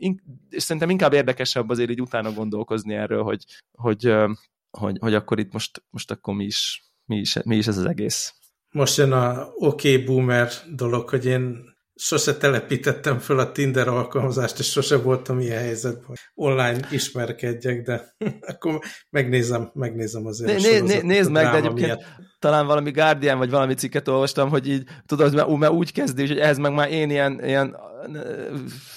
[0.50, 4.14] és szerintem inkább érdekesebb azért így utána gondolkozni erről, hogy, hogy,
[4.70, 7.84] hogy, hogy akkor itt most, most akkor mi is mi is, mi is ez az
[7.84, 8.34] egész.
[8.70, 14.58] Most jön a oké okay boomer dolog, hogy én sose telepítettem föl a Tinder alkalmazást,
[14.58, 18.14] és sose voltam ilyen helyzetben, hogy online ismerkedjek, de
[18.52, 18.78] akkor
[19.10, 22.04] megnézem, megnézem azért né, né, Nézd meg, de egyébként miatt.
[22.38, 26.58] talán valami Guardian, vagy valami cikket olvastam, hogy így, tudod, mert úgy kezdi, hogy ez
[26.58, 27.76] meg már én ilyen, ilyen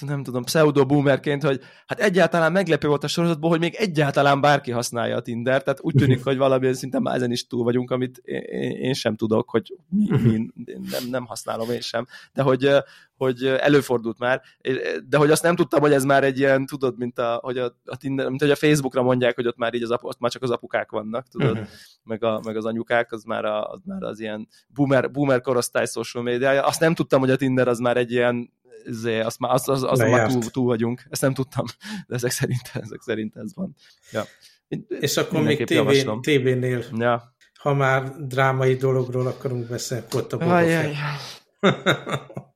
[0.00, 5.16] nem tudom, pseudo-boomerként, hogy hát egyáltalán meglepő volt a sorozatból, hogy még egyáltalán bárki használja
[5.16, 8.70] a Tinder, tehát úgy tűnik, hogy valamilyen szinten már ezen is túl vagyunk, amit én,
[8.70, 10.50] én sem tudok, hogy mi, mi,
[10.90, 12.70] nem, nem használom én sem, de hogy,
[13.16, 14.42] hogy előfordult már,
[15.08, 17.76] de hogy azt nem tudtam, hogy ez már egy ilyen, tudod, mint, a, hogy a,
[17.84, 20.42] a Tinder, mint hogy a Facebookra mondják, hogy ott már így az, ott már csak
[20.42, 21.68] az apukák vannak, tudod, uh-huh.
[22.04, 25.86] meg, a, meg az anyukák, az már, a, az már az ilyen boomer, boomer korosztály
[25.86, 26.66] social médiája.
[26.66, 28.52] Azt nem tudtam, hogy a Tinder az már egy ilyen
[28.88, 31.02] azért, azt már, az, az, az már túl, túl, vagyunk.
[31.10, 31.64] Ezt nem tudtam,
[32.06, 33.74] de ezek szerint, ezek szerint ez van.
[34.12, 34.24] Ja.
[34.88, 37.34] És akkor még TV, TV-nél, ja.
[37.54, 40.60] ha már drámai dologról akarunk beszélni, ott a Boba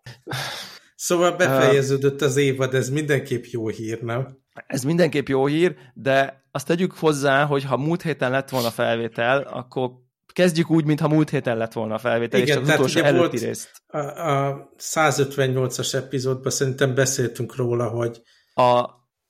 [0.95, 4.39] Szóval befejeződött az évad, ez mindenképp jó hír, nem?
[4.67, 9.41] Ez mindenképp jó hír, de azt tegyük hozzá, hogy ha múlt héten lett volna felvétel,
[9.41, 9.91] akkor
[10.33, 13.41] kezdjük úgy, mintha múlt héten lett volna a felvétel, Igen, és az utolsó előtti volt
[13.41, 13.71] részt.
[13.87, 18.23] A, a 158-as epizódban szerintem beszéltünk róla, hogy
[18.55, 18.79] a,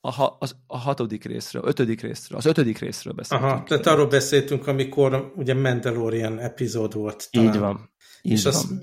[0.01, 3.51] a, az, a hatodik részről, ötödik részről, az ötödik részről beszéltünk.
[3.51, 7.29] Aha, tehát arról beszéltünk, amikor ugye Mandalorian epizód volt.
[7.31, 7.49] Talán.
[7.49, 7.94] Így van.
[8.27, 8.45] Így és.
[8.45, 8.75] Az,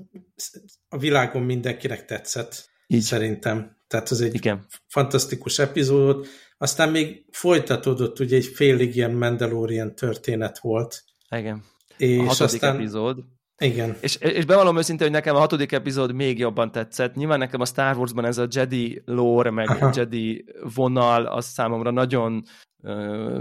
[0.90, 3.02] a világon mindenkinek tetszett, Így.
[3.02, 3.78] szerintem.
[3.88, 4.66] Tehát az egy Igen.
[4.88, 6.28] fantasztikus epizód.
[6.58, 11.04] Aztán még folytatódott, ugye egy félig ilyen Mandalorian történet volt.
[11.36, 11.64] Igen.
[11.98, 12.76] És a hatodik aztán...
[12.76, 13.18] epizód.
[13.58, 13.98] Igen.
[14.02, 17.16] És, és bevallom őszintén, hogy nekem a hatodik epizód még jobban tetszett.
[17.16, 19.92] Nyilván nekem a Star Warsban ez a Jedi lore, meg Aha.
[19.96, 22.44] Jedi vonal, az számomra nagyon,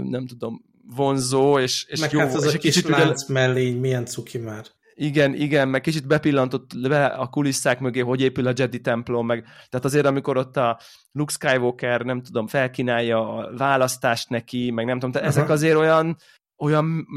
[0.01, 0.61] nem tudom,
[0.95, 2.19] vonzó, és, és meg jó.
[2.19, 3.33] hát az és a kis lánc ugye...
[3.33, 4.65] mellény milyen cuki már.
[5.01, 9.43] Igen, igen, meg kicsit bepillantott be a kulisszák mögé, hogy épül a Jedi templom, meg
[9.43, 10.79] tehát azért, amikor ott a
[11.11, 16.17] Luke Skywalker, nem tudom, felkínálja a választást neki, meg nem tudom, tehát ezek azért olyan
[16.61, 17.07] olyan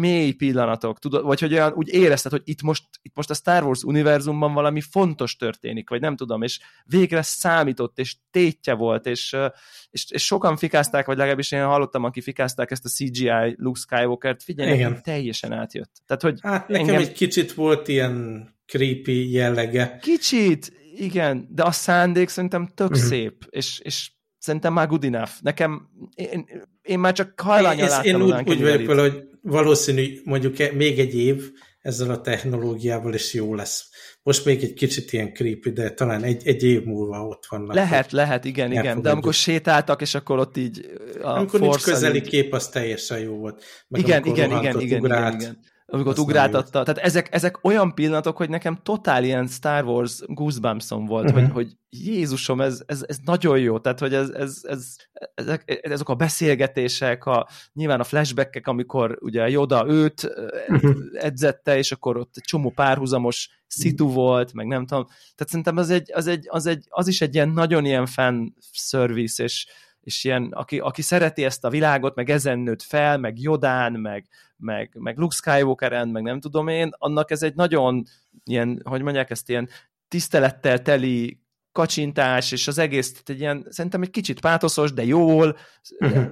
[0.00, 3.64] mély pillanatok, tudod, vagy hogy olyan úgy érezted, hogy itt most, itt most a Star
[3.64, 9.36] Wars univerzumban valami fontos történik, vagy nem tudom, és végre számított, és tétje volt, és,
[9.90, 14.42] és, és sokan fikázták, vagy legalábbis én hallottam, aki fikázták ezt a CGI Luke Skywalker-t,
[14.42, 15.02] figyelj, Igen.
[15.02, 15.92] teljesen átjött.
[16.06, 17.00] Tehát, hogy hát nekem engem...
[17.00, 19.98] egy kicsit volt ilyen creepy jellege.
[20.00, 23.06] Kicsit, igen, de a szándék szerintem tök uh-huh.
[23.06, 25.32] szép, és, és szerintem már good enough.
[25.40, 26.46] Nekem, én,
[26.90, 28.20] én már csak hajlányal láttam.
[28.20, 31.50] Én úgy, úgy vagyok vele, hogy valószínű mondjuk e- még egy év
[31.80, 33.88] ezzel a technológiával is jó lesz.
[34.22, 37.74] Most még egy kicsit ilyen creepy, de talán egy, egy év múlva ott vannak.
[37.74, 39.02] Lehet, lehet, igen, igen.
[39.02, 40.90] De amikor sétáltak, és akkor ott így
[41.22, 42.28] a Amikor nincs közeli így...
[42.28, 43.64] kép, az teljesen jó volt.
[43.88, 45.58] Meg igen, igen, igen, igen, igen, igen
[45.90, 46.82] amikor ugráltatta.
[46.82, 51.32] Tehát ezek, ezek olyan pillanatok, hogy nekem totál ilyen Star Wars goosebumps volt, uh-huh.
[51.32, 51.52] hogy, mhm.
[51.52, 54.96] hogy Jézusom, ez, ez, ez nagyon jó, tehát hogy ez, ez, ez,
[55.34, 60.34] ezek, ezek a beszélgetések, a, nyilván a flashbackek, amikor ugye Joda őt
[60.68, 60.96] uh-huh.
[61.12, 65.04] edzette, és akkor ott egy csomó párhuzamos szitu volt, meg nem tudom.
[65.06, 68.56] Tehát szerintem az, egy, az, egy, az, egy, az is egy ilyen nagyon ilyen fan
[68.72, 69.66] service, és,
[70.00, 74.26] és ilyen, aki, aki szereti ezt a világot, meg ezen nőtt fel, meg Jodán, meg,
[74.56, 78.04] meg, meg Luke Skywalker-en, meg nem tudom én, annak ez egy nagyon
[78.44, 79.68] ilyen, hogy mondják ezt, ilyen
[80.08, 81.40] tisztelettel teli
[81.72, 85.56] kacsintás, és az egész tehát egy ilyen, szerintem egy kicsit pátoszos, de jól.
[85.98, 86.26] Uh-huh.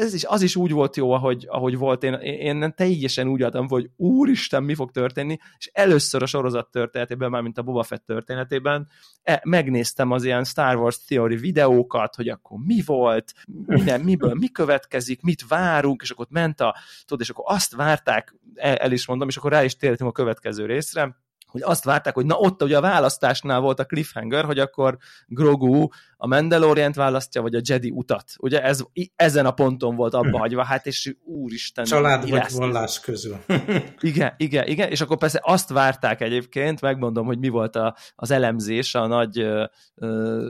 [0.00, 2.02] Ez is, az is úgy volt jó, ahogy, ahogy volt.
[2.02, 7.30] Én, én teljesen úgy adtam, hogy úristen, mi fog történni, és először a sorozat történetében,
[7.30, 8.88] már mint a Boba Fett történetében,
[9.22, 13.32] e, megnéztem az ilyen Star Wars Theory videókat, hogy akkor mi volt,
[13.66, 17.74] minden, miből mi következik, mit várunk, és akkor ott ment a, tudod, és akkor azt
[17.74, 21.16] várták, el, el is mondom, és akkor rá is térhetünk a következő részre,
[21.48, 25.88] hogy azt várták, hogy na ott ugye a választásnál volt a cliffhanger, hogy akkor Grogu
[26.20, 28.24] a Mandalorian választja, vagy a Jedi utat.
[28.38, 28.80] Ugye ez,
[29.16, 31.84] ezen a ponton volt abba hagyva, hát és úristen.
[31.84, 33.36] Család vagy vallás közül.
[34.00, 38.30] igen, igen, igen, és akkor persze azt várták egyébként, megmondom, hogy mi volt a, az
[38.30, 39.46] elemzés a nagy,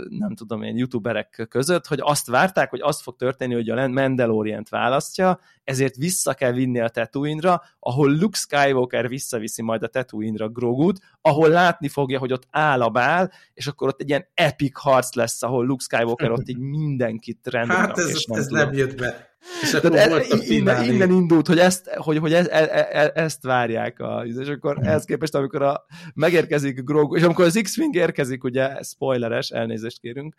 [0.08, 4.68] nem tudom én, youtuberek között, hogy azt várták, hogy azt fog történni, hogy a Mandalorian-t
[4.68, 10.98] választja, ezért vissza kell vinni a Tatooine-ra, ahol Luke Skywalker visszaviszi majd a Tatooine-ra Grogut,
[11.20, 15.14] ahol látni fogja, hogy ott áll a bál, és akkor ott egy ilyen epic harc
[15.14, 18.96] lesz, ahol ahol Luke Skywalker ott így mindenkit rendben Hát ez, nem, ez nem jött
[18.96, 19.26] be.
[19.62, 23.12] És akkor Tehát a innen, innen indult, hogy ezt, hogy, hogy ez, e, e, e,
[23.14, 24.86] ezt várják, a, és akkor hmm.
[24.86, 30.34] ehhez képest, amikor a, megérkezik Grogu, és amikor az X-Wing érkezik, ugye, spoileres, elnézést kérünk,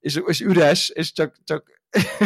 [0.00, 1.80] és, és üres, és csak, csak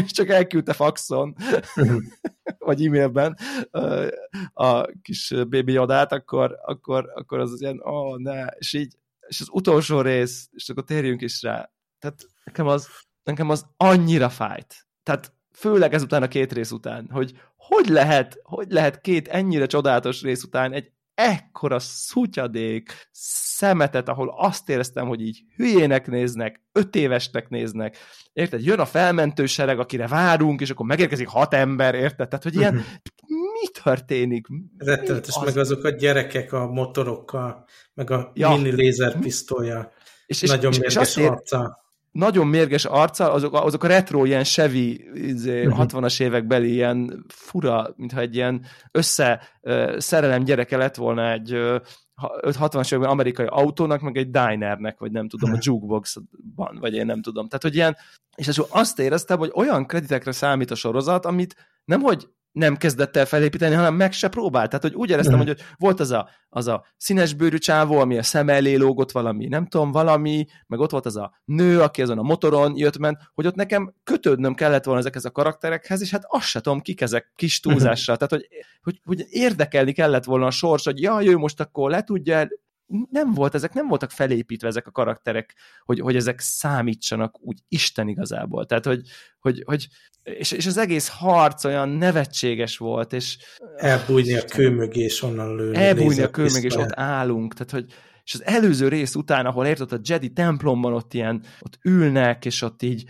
[0.06, 1.34] csak elküldte faxon,
[1.76, 2.02] uh-huh.
[2.66, 3.38] vagy e-mailben
[4.52, 8.94] a kis baby adát, akkor, akkor, akkor az ilyen, ó, oh, ne, és így,
[9.26, 11.70] és az utolsó rész, és akkor térjünk is rá.
[11.98, 12.88] Tehát nekem az,
[13.22, 14.86] nekem az annyira fájt.
[15.02, 20.22] Tehát főleg ezután a két rész után, hogy hogy lehet, hogy lehet két ennyire csodálatos
[20.22, 23.08] rész után egy ekkora szutyadék
[23.56, 27.96] szemetet, ahol azt éreztem, hogy így hülyének néznek, öt évesnek néznek,
[28.32, 28.64] érted?
[28.64, 32.28] Jön a felmentő sereg, akire várunk, és akkor megérkezik hat ember, érted?
[32.28, 32.74] Tehát, hogy ilyen,
[33.26, 34.46] mi történik?
[34.78, 35.44] Rettenetes, az...
[35.44, 38.50] meg azok a gyerekek a motorokkal, meg a ja.
[38.50, 39.92] mini lézerpisztolya.
[40.26, 41.85] És, és, Nagyon és, mérges és arca
[42.16, 45.86] nagyon mérges arca, azok, azok a retro ilyen Chevy izé, uh-huh.
[45.86, 51.80] 60-as évekbeli ilyen fura, mintha egy ilyen össze uh, szerelem gyereke lett volna egy uh,
[52.42, 57.22] 60-as években amerikai autónak, meg egy dinernek, vagy nem tudom, a jukeboxban, vagy én nem
[57.22, 57.48] tudom.
[57.48, 57.96] Tehát, hogy ilyen,
[58.36, 63.26] és azt éreztem, hogy olyan kreditekre számít a sorozat, amit nem, hogy nem kezdett el
[63.26, 64.68] felépíteni, hanem meg se próbált.
[64.68, 68.22] Tehát, hogy úgy éreztem, hogy volt az a, az a színes bőrű csávó, ami a
[68.22, 72.18] szem elé lógott valami, nem tudom, valami, meg ott volt az a nő, aki azon
[72.18, 76.24] a motoron jött ment, hogy ott nekem kötődnöm kellett volna ezekhez a karakterekhez, és hát
[76.28, 78.16] azt se tudom, kik ezek kis túlzással.
[78.16, 78.48] Tehát, hogy,
[78.82, 82.48] hogy, hogy érdekelni kellett volna a sors, hogy jaj, ő most akkor le tudja
[83.10, 88.08] nem volt, ezek nem voltak felépítve ezek a karakterek, hogy, hogy ezek számítsanak úgy Isten
[88.08, 88.66] igazából.
[88.66, 89.00] Tehát, hogy,
[89.38, 89.88] hogy, hogy
[90.22, 93.38] és, és az egész harc olyan nevetséges volt, és...
[93.76, 95.76] Elbújni a kő mögé, és onnan lőni.
[95.76, 97.54] Elbújni a kő mögé, és ott állunk.
[97.54, 97.94] Tehát, hogy,
[98.24, 102.62] és az előző rész után, ahol érted, a Jedi templomban ott ilyen, ott ülnek, és
[102.62, 103.04] ott így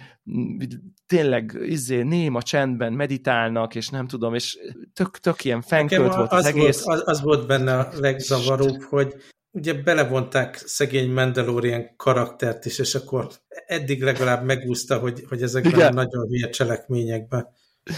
[1.06, 4.58] tényleg izé, néma csendben meditálnak, és nem tudom, és
[4.92, 6.84] tök, tök ilyen fenkölt volt az, az egész.
[6.84, 9.14] Volt, az, az volt benne a legzavaróbb, hogy
[9.56, 13.28] ugye belevonták szegény Mandalorian karaktert is, és akkor
[13.66, 15.88] eddig legalább megúszta, hogy, hogy ezekben Igen.
[15.88, 17.48] a nagyon hülye cselekményekben
[17.90, 17.96] uh,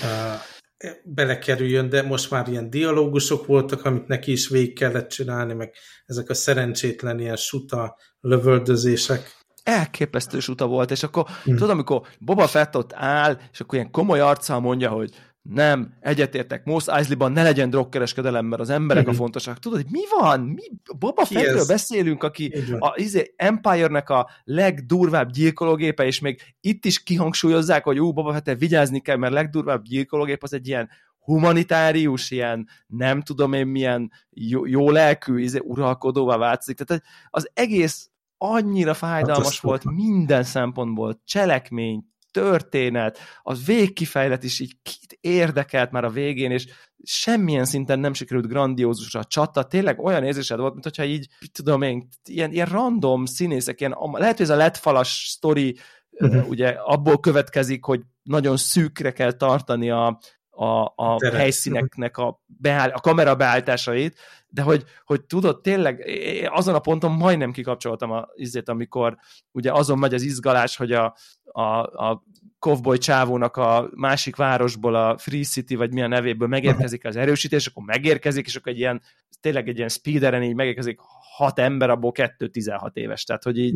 [1.04, 5.74] belekerüljön, de most már ilyen dialógusok voltak, amit neki is végig kellett csinálni, meg
[6.06, 11.54] ezek a szerencsétlen ilyen suta lövöldözések elképesztő suta volt, és akkor hmm.
[11.54, 15.10] tudod, amikor Boba Fett ott áll, és akkor ilyen komoly arccal mondja, hogy
[15.50, 19.18] nem, egyetértek, Mos Eisley-ban ne legyen drogkereskedelem, mert az emberek a mhm.
[19.18, 19.58] fontosak.
[19.58, 20.40] Tudod, hogy mi van?
[20.40, 20.62] Mi?
[20.98, 27.84] Boba Fettről beszélünk, aki a izé, Empire-nek a legdurvább gyilkológépe, és még itt is kihangsúlyozzák,
[27.84, 33.22] hogy ú, Boba Fett vigyázni kell, mert legdurvább gyilkológép az egy ilyen humanitárius, ilyen nem
[33.22, 36.76] tudom én milyen jó, jó lelkű, izé, uralkodóvá változik.
[36.76, 44.76] Tehát az egész annyira fájdalmas hát volt minden szempontból, cselekmény, történet, a végkifejlet is így
[44.82, 46.66] kit érdekelt már a végén, és
[47.02, 51.82] semmilyen szinten nem sikerült grandiózus a csata, tényleg olyan érzésed volt, mint hogyha így, tudom
[51.82, 55.76] én, ilyen, ilyen random színészek, ilyen, lehet, hogy ez a letfalas sztori
[56.10, 56.48] uh-huh.
[56.48, 60.20] ugye abból következik, hogy nagyon szűkre kell tartani a,
[60.58, 64.18] a, a helyszíneknek a, beáll, a kamera beállításait,
[64.48, 66.10] de hogy, hogy tudod, tényleg
[66.46, 69.16] azon a ponton majdnem kikapcsoltam a izét, amikor
[69.52, 71.62] ugye azon megy az izgalás, hogy a, a,
[72.06, 72.24] a
[72.58, 77.84] Kovboy csávónak a másik városból, a Free City, vagy milyen nevéből megérkezik az erősítés, akkor
[77.84, 79.02] megérkezik, és akkor egy ilyen,
[79.40, 80.98] tényleg egy ilyen speederen így megérkezik
[81.36, 83.24] hat ember, abból kettő 16 éves.
[83.24, 83.74] Tehát, hogy így,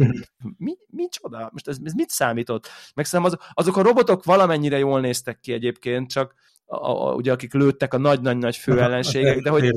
[0.56, 1.48] mi, mi csoda?
[1.52, 2.68] Most ez, ez mit számított?
[2.94, 6.34] Meg az, azok a robotok valamennyire jól néztek ki egyébként, csak
[6.66, 9.70] a, a, ugye akik lőttek a nagy-nagy-nagy főellenségek, de hogy,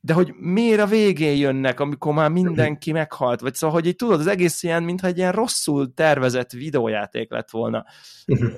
[0.00, 4.20] de hogy miért a végén jönnek, amikor már mindenki meghalt, vagy szóval, hogy így tudod,
[4.20, 7.84] az egész ilyen, mintha egy ilyen rosszul tervezett videójáték lett volna.
[8.26, 8.52] Uh-huh.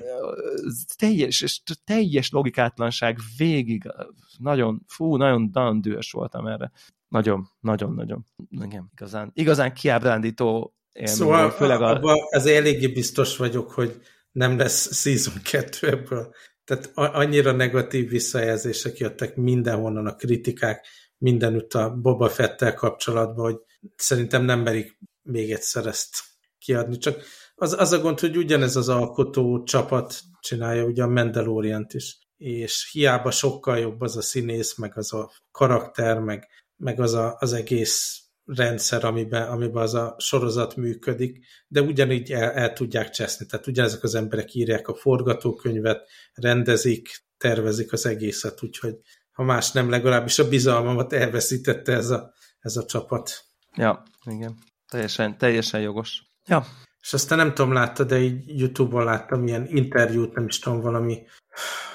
[0.95, 3.91] teljes, és teljes logikátlanság végig,
[4.37, 6.71] nagyon, fú, nagyon, nagyon dühös voltam erre.
[7.07, 8.25] Nagyon, nagyon, nagyon.
[8.49, 11.15] Igen, igazán, igazán kiábrándító élmény.
[11.15, 11.89] Szóval főleg a...
[11.89, 14.01] abban az eléggé biztos vagyok, hogy
[14.31, 16.33] nem lesz Season 2 ebből.
[16.67, 23.59] Tehát annyira negatív visszajelzések jöttek mindenhonnan a kritikák, mindenütt a Boba Fettel kapcsolatban, hogy
[23.95, 26.09] szerintem nem merik még egyszer ezt
[26.57, 26.97] kiadni.
[26.97, 27.23] Csak
[27.55, 32.89] az, az a gond, hogy ugyanez az alkotó csapat csinálja ugye a Mandalorian-t is, és
[32.91, 37.53] hiába sokkal jobb az a színész, meg az a karakter, meg, meg az a, az
[37.53, 43.45] egész rendszer, amiben, amiben az a sorozat működik, de ugyanígy el, el tudják cseszni.
[43.45, 48.95] Tehát ugyanezek az emberek írják a forgatókönyvet, rendezik, tervezik az egészet, úgyhogy
[49.31, 53.45] ha más nem, legalábbis a bizalmamat elveszítette ez a, ez a csapat.
[53.75, 54.57] Ja, igen.
[54.87, 56.23] Teljesen, teljesen jogos.
[56.45, 56.65] Ja.
[57.01, 61.25] És aztán nem tudom, látta, de így Youtube-on láttam ilyen interjút, nem is tudom, valami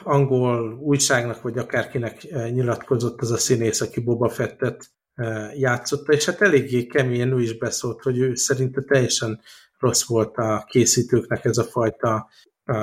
[0.02, 4.90] angol újságnak, vagy akárkinek nyilatkozott az a színész, aki Boba Fettet
[5.54, 9.40] játszotta, és hát eléggé keményen ő is beszólt, hogy ő szerinte teljesen
[9.78, 12.28] rossz volt a készítőknek ez a fajta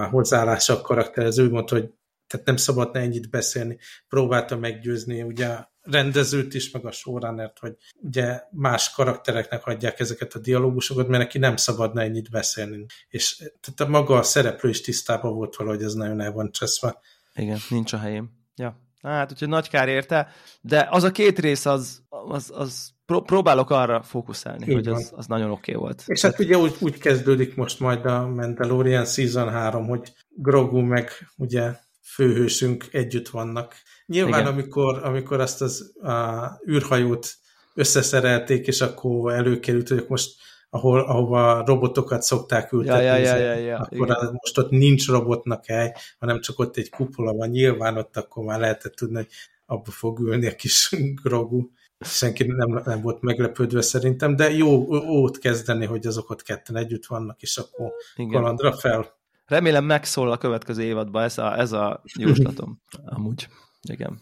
[0.10, 1.38] hozzáállása a karakterhez.
[1.38, 1.90] Ő mondta, hogy
[2.28, 3.78] tehát nem szabadna ennyit beszélni.
[4.08, 10.34] Próbálta meggyőzni ugye a rendezőt is, meg a showrunnert, hogy ugye más karaktereknek adják ezeket
[10.34, 12.86] a dialógusokat, mert neki nem szabadna ennyit beszélni.
[13.08, 17.00] És tehát a maga a szereplő is tisztában volt valahogy ez nagyon el van cseszve.
[17.34, 18.30] Igen, nincs a helyén.
[18.56, 18.89] Ja.
[19.02, 20.28] Hát, úgyhogy nagy kár érte,
[20.62, 25.12] de az a két rész, az, az, az pró próbálok arra fókuszálni, Így hogy az,
[25.16, 26.04] az nagyon oké okay volt.
[26.06, 31.10] És hát ugye úgy, úgy kezdődik most majd a Mandalorian Season 3, hogy Grogu meg
[31.38, 33.76] ugye főhősünk együtt vannak.
[34.06, 34.54] Nyilván, Igen.
[34.54, 37.34] amikor, amikor azt az a, űrhajót
[37.74, 40.32] összeszerelték, és akkor előkerült, hogy most
[40.70, 44.30] ahol, ahova robotokat szokták ültetni, ja, ja, ja, ja, ja, akkor igen.
[44.32, 48.60] most ott nincs robotnak hely, hanem csak ott egy kupola van, nyilván ott akkor már
[48.60, 49.28] lehetett tudni, hogy
[49.66, 51.70] abba fog ülni a kis grogu.
[52.00, 57.06] Senki nem, nem volt meglepődve szerintem, de jó ót kezdeni, hogy azok ott ketten együtt
[57.06, 58.32] vannak, és akkor igen.
[58.32, 59.18] kalandra fel.
[59.46, 62.82] Remélem megszól a következő évadban ez a, ez a jóslatom.
[63.16, 63.48] Amúgy.
[63.82, 64.22] Igen.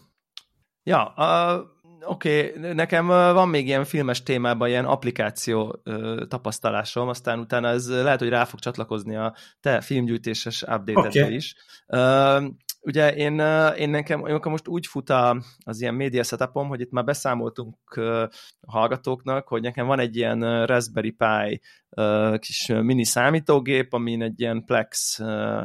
[0.82, 1.64] Ja, a,
[2.04, 8.02] oké, okay, nekem van még ilyen filmes témában ilyen applikáció ö, tapasztalásom, aztán utána ez
[8.02, 11.34] lehet, hogy rá fog csatlakozni a te filmgyűjtéses update okay.
[11.34, 11.54] is.
[11.86, 12.46] Ö,
[12.80, 13.38] ugye én,
[13.76, 17.76] én nekem én most úgy fut a, az ilyen média setupom, hogy itt már beszámoltunk
[18.60, 21.60] a hallgatóknak, hogy nekem van egy ilyen Raspberry Pi
[22.38, 25.20] kis mini számítógép, amin egy ilyen Plex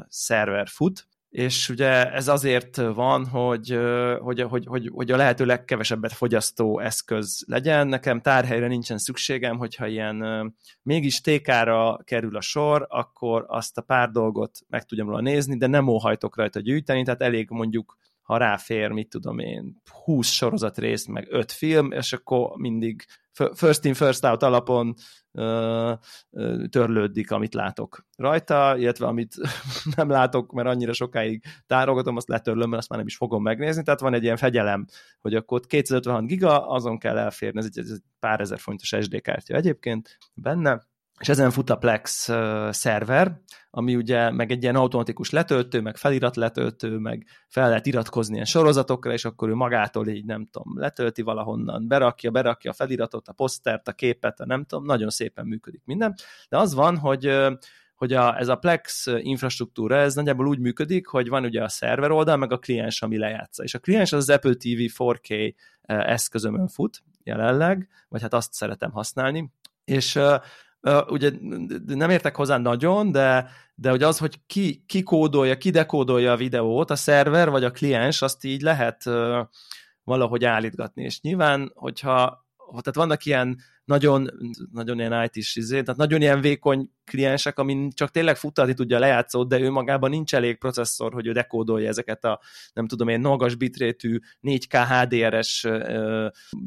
[0.08, 3.80] szerver fut, és ugye ez azért van, hogy,
[4.20, 7.88] hogy, hogy, hogy, hogy a lehető legkevesebbet fogyasztó eszköz legyen.
[7.88, 10.18] Nekem tárhelyre nincsen szükségem, hogyha ilyen
[10.82, 15.68] mégis TK-ra kerül a sor, akkor azt a pár dolgot meg tudjam róla nézni, de
[15.68, 21.08] nem óhajtok rajta gyűjteni, tehát elég mondjuk ha ráfér, mit tudom én, 20 sorozat részt,
[21.08, 23.06] meg 5 film, és akkor mindig
[23.54, 24.94] first in, first out alapon
[26.70, 29.36] törlődik, amit látok rajta, illetve amit
[29.96, 33.84] nem látok, mert annyira sokáig tárogatom, azt letörlöm, mert azt már nem is fogom megnézni,
[33.84, 34.86] tehát van egy ilyen fegyelem,
[35.20, 39.22] hogy akkor 256 giga, azon kell elférni, ez egy, ez egy pár ezer fontos SD
[39.22, 42.30] kártya egyébként benne, és ezen fut a Plex
[42.70, 48.34] szerver, ami ugye meg egy ilyen automatikus letöltő, meg felirat letöltő, meg fel lehet iratkozni
[48.34, 53.28] ilyen sorozatokra, és akkor ő magától így nem tudom, letölti valahonnan, berakja, berakja a feliratot,
[53.28, 56.16] a posztert, a képet, a nem tudom, nagyon szépen működik minden.
[56.50, 57.32] De az van, hogy
[57.96, 62.12] hogy a, ez a Plex infrastruktúra, ez nagyjából úgy működik, hogy van ugye a szerver
[62.12, 63.64] oldal, meg a kliens, ami lejátsza.
[63.64, 65.54] És a kliens az, az Apple TV 4K
[65.86, 69.52] eszközömön fut jelenleg, vagy hát azt szeretem használni,
[69.86, 70.20] és
[70.84, 71.32] uh, ugye
[71.86, 76.38] nem értek hozzá nagyon, de, de hogy az, hogy ki, ki kódolja, ki dekódolja a
[76.38, 79.04] videót, a szerver vagy a kliens, azt így lehet
[80.04, 81.04] valahogy állítgatni.
[81.04, 82.43] És nyilván, hogyha
[82.82, 84.30] tehát vannak ilyen nagyon,
[84.72, 89.00] nagyon ilyen IT-s izé, tehát nagyon ilyen vékony kliensek, amin csak tényleg futtatni tudja a
[89.00, 92.40] lejátszót, de ő magában nincs elég processzor, hogy ő dekódolja ezeket a,
[92.74, 95.68] nem tudom én, magas bitrétű 4K HDR-es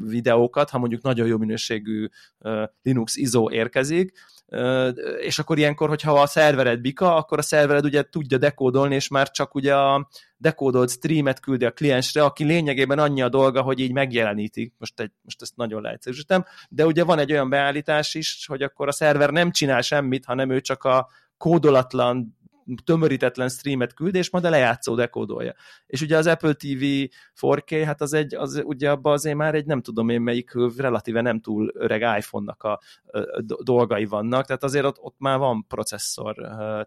[0.05, 2.07] videókat, ha mondjuk nagyon jó minőségű
[2.81, 4.11] Linux ISO érkezik,
[5.19, 9.31] és akkor ilyenkor, hogyha a szervered bika, akkor a szervered ugye tudja dekódolni, és már
[9.31, 13.91] csak ugye a dekódolt streamet küldi a kliensre, aki lényegében annyi a dolga, hogy így
[13.91, 14.73] megjeleníti.
[14.77, 18.87] Most, egy, most ezt nagyon leegyszerűsítem, de ugye van egy olyan beállítás is, hogy akkor
[18.87, 22.36] a szerver nem csinál semmit, hanem ő csak a kódolatlan
[22.83, 25.53] tömörítetlen streamet küld, és majd a lejátszó dekódolja.
[25.85, 26.83] És ugye az Apple TV
[27.41, 31.21] 4K, hát az egy, az ugye abban azért már egy nem tudom én melyik relatíve
[31.21, 36.35] nem túl öreg iPhone-nak a, a dolgai vannak, tehát azért ott, ott már van processzor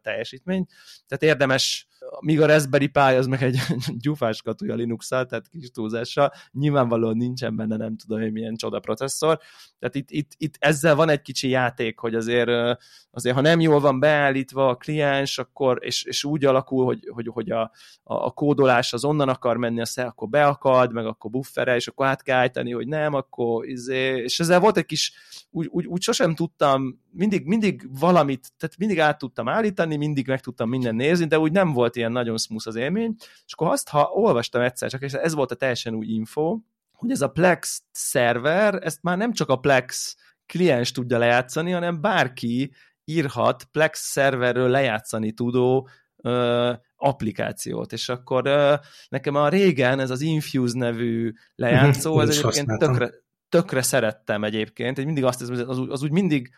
[0.03, 0.67] teljesítmény,
[1.07, 1.89] tehát érdemes
[2.21, 3.59] míg a Raspberry Pi az meg egy
[4.05, 9.39] gyufás katúja linux tehát kis túlzással, nyilvánvalóan nincsen benne nem tudom hogy milyen csoda processzor,
[9.79, 12.79] tehát itt, itt, itt ezzel van egy kicsi játék, hogy azért,
[13.11, 17.29] azért ha nem jól van beállítva a kliens, akkor, és, és úgy alakul, hogy, hogy,
[17.33, 17.71] hogy a,
[18.03, 22.23] a, kódolás az onnan akar menni, azt akkor beakad, meg akkor buffere, és akkor át
[22.23, 25.13] kell állítani, hogy nem, akkor izé, és ezzel volt egy kis,
[25.51, 30.41] úgy, úgy, úgy sosem tudtam, mindig, mindig valamit, tehát mindig át tudtam állítani, mindig meg
[30.41, 33.15] tudtam minden nézni, de úgy nem volt ilyen nagyon smooth az élmény,
[33.47, 36.59] és akkor azt, ha olvastam egyszer, csak és ez volt a teljesen új info,
[36.93, 40.17] hogy ez a Plex szerver, ezt már nem csak a Plex
[40.47, 42.73] kliens tudja lejátszani, hanem bárki
[43.11, 48.75] írhat Plex szerverről lejátszani tudó ö, applikációt, és akkor ö,
[49.09, 53.11] nekem a régen ez az Infuse nevű lejátszó, ez egyébként tökre,
[53.49, 56.51] tökre szerettem egyébként, hogy mindig azt hiszem, az, úgy, az, úgy mindig,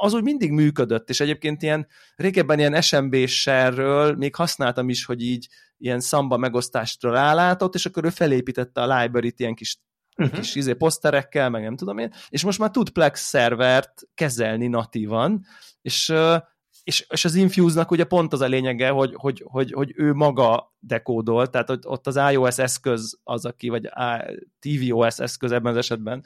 [0.00, 1.86] az úgy mindig működött, és egyébként ilyen
[2.16, 8.04] régebben ilyen SMB serről még használtam is, hogy így ilyen szamba megosztásra rálátott, és akkor
[8.04, 9.78] ő felépítette a library-t ilyen kis
[10.18, 10.38] uh-huh.
[10.38, 15.44] kis izé, poszterekkel, meg nem tudom én, és most már tud Plex szervert kezelni natívan,
[15.82, 16.14] és
[16.88, 20.74] és, és az Infuse-nak ugye pont az a lényege, hogy, hogy, hogy, hogy ő maga
[20.78, 23.88] dekódol, tehát hogy ott az iOS eszköz az, aki, vagy
[24.58, 26.24] tvOS eszköz ebben az esetben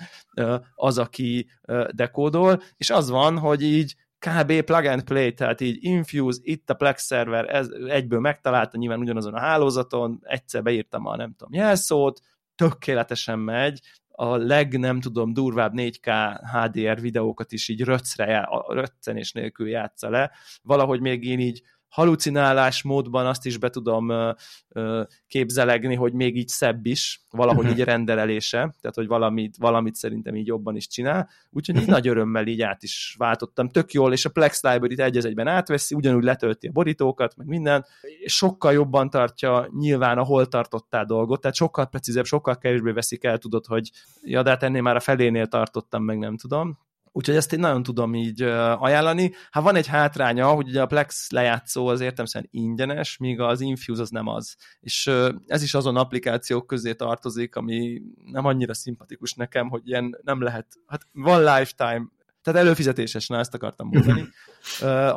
[0.74, 1.51] az, aki
[1.90, 4.62] dekódol, és az van, hogy így kb.
[4.62, 9.34] plug and play, tehát így Infuse, itt a Plex szerver, ez egyből megtalálta, nyilván ugyanazon
[9.34, 12.20] a hálózaton, egyszer beírtam a nem tudom jelszót,
[12.55, 13.80] tökéletesen megy,
[14.14, 20.30] a leg, nem tudom, durvább 4K HDR videókat is így röccre, röccenés nélkül játsza le.
[20.62, 21.62] Valahogy még én így
[21.93, 24.30] halucinálás módban azt is be tudom ö,
[24.68, 27.78] ö, képzelegni, hogy még így szebb is, valahogy uh-huh.
[27.78, 32.47] így renderelése, tehát hogy valamit, valamit szerintem így jobban is csinál, úgyhogy így nagy örömmel
[32.47, 36.66] így át is váltottam, tök jól, és a Plex Library-t egy egyben átveszi, ugyanúgy letölti
[36.66, 37.84] a borítókat, meg minden,
[38.24, 43.38] sokkal jobban tartja nyilván a hol tartottál dolgot, tehát sokkal precízebb, sokkal kevésbé veszik el,
[43.38, 43.90] tudod, hogy
[44.22, 46.78] ja, de hát ennél már a felénél tartottam, meg nem tudom,
[47.14, 49.32] Úgyhogy ezt én nagyon tudom így ajánlani.
[49.50, 54.02] Hát van egy hátránya, hogy ugye a Plex lejátszó az értemszerűen ingyenes, míg az Infuse
[54.02, 54.56] az nem az.
[54.80, 55.10] És
[55.46, 60.66] ez is azon applikációk közé tartozik, ami nem annyira szimpatikus nekem, hogy ilyen nem lehet,
[60.86, 62.02] hát van lifetime,
[62.42, 64.28] tehát előfizetéses, na ezt akartam mondani,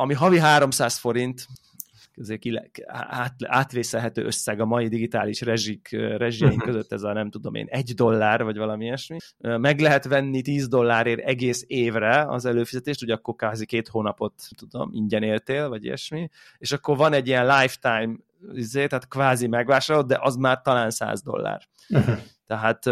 [0.02, 1.48] ami havi 300 forint,
[2.88, 7.94] át, átvészelhető összeg a mai digitális rezsik, rezsieink között ez a nem tudom én, egy
[7.94, 9.18] dollár, vagy valami ilyesmi.
[9.38, 14.90] Meg lehet venni 10 dollárért egész évre az előfizetést, ugye akkor kázi két hónapot, tudom,
[14.94, 18.16] ingyen éltél, vagy ilyesmi, és akkor van egy ilyen lifetime
[18.54, 21.62] izé, tehát kvázi megvásárolod, de az már talán 100 dollár.
[21.90, 22.16] Uh-huh.
[22.48, 22.86] Tehát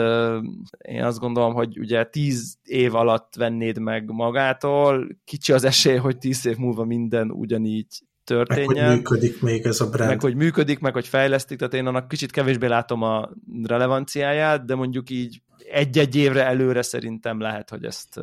[0.78, 6.17] én azt gondolom, hogy ugye 10 év alatt vennéd meg magától, kicsi az esély, hogy
[6.17, 8.88] 10 év múlva minden ugyanígy történjen.
[8.88, 10.09] Meg, hogy működik még ez a brand.
[10.09, 13.30] Meg, hogy működik, meg, hogy fejlesztik, tehát én annak kicsit kevésbé látom a
[13.63, 18.21] relevanciáját, de mondjuk így egy-egy évre előre szerintem lehet, hogy ezt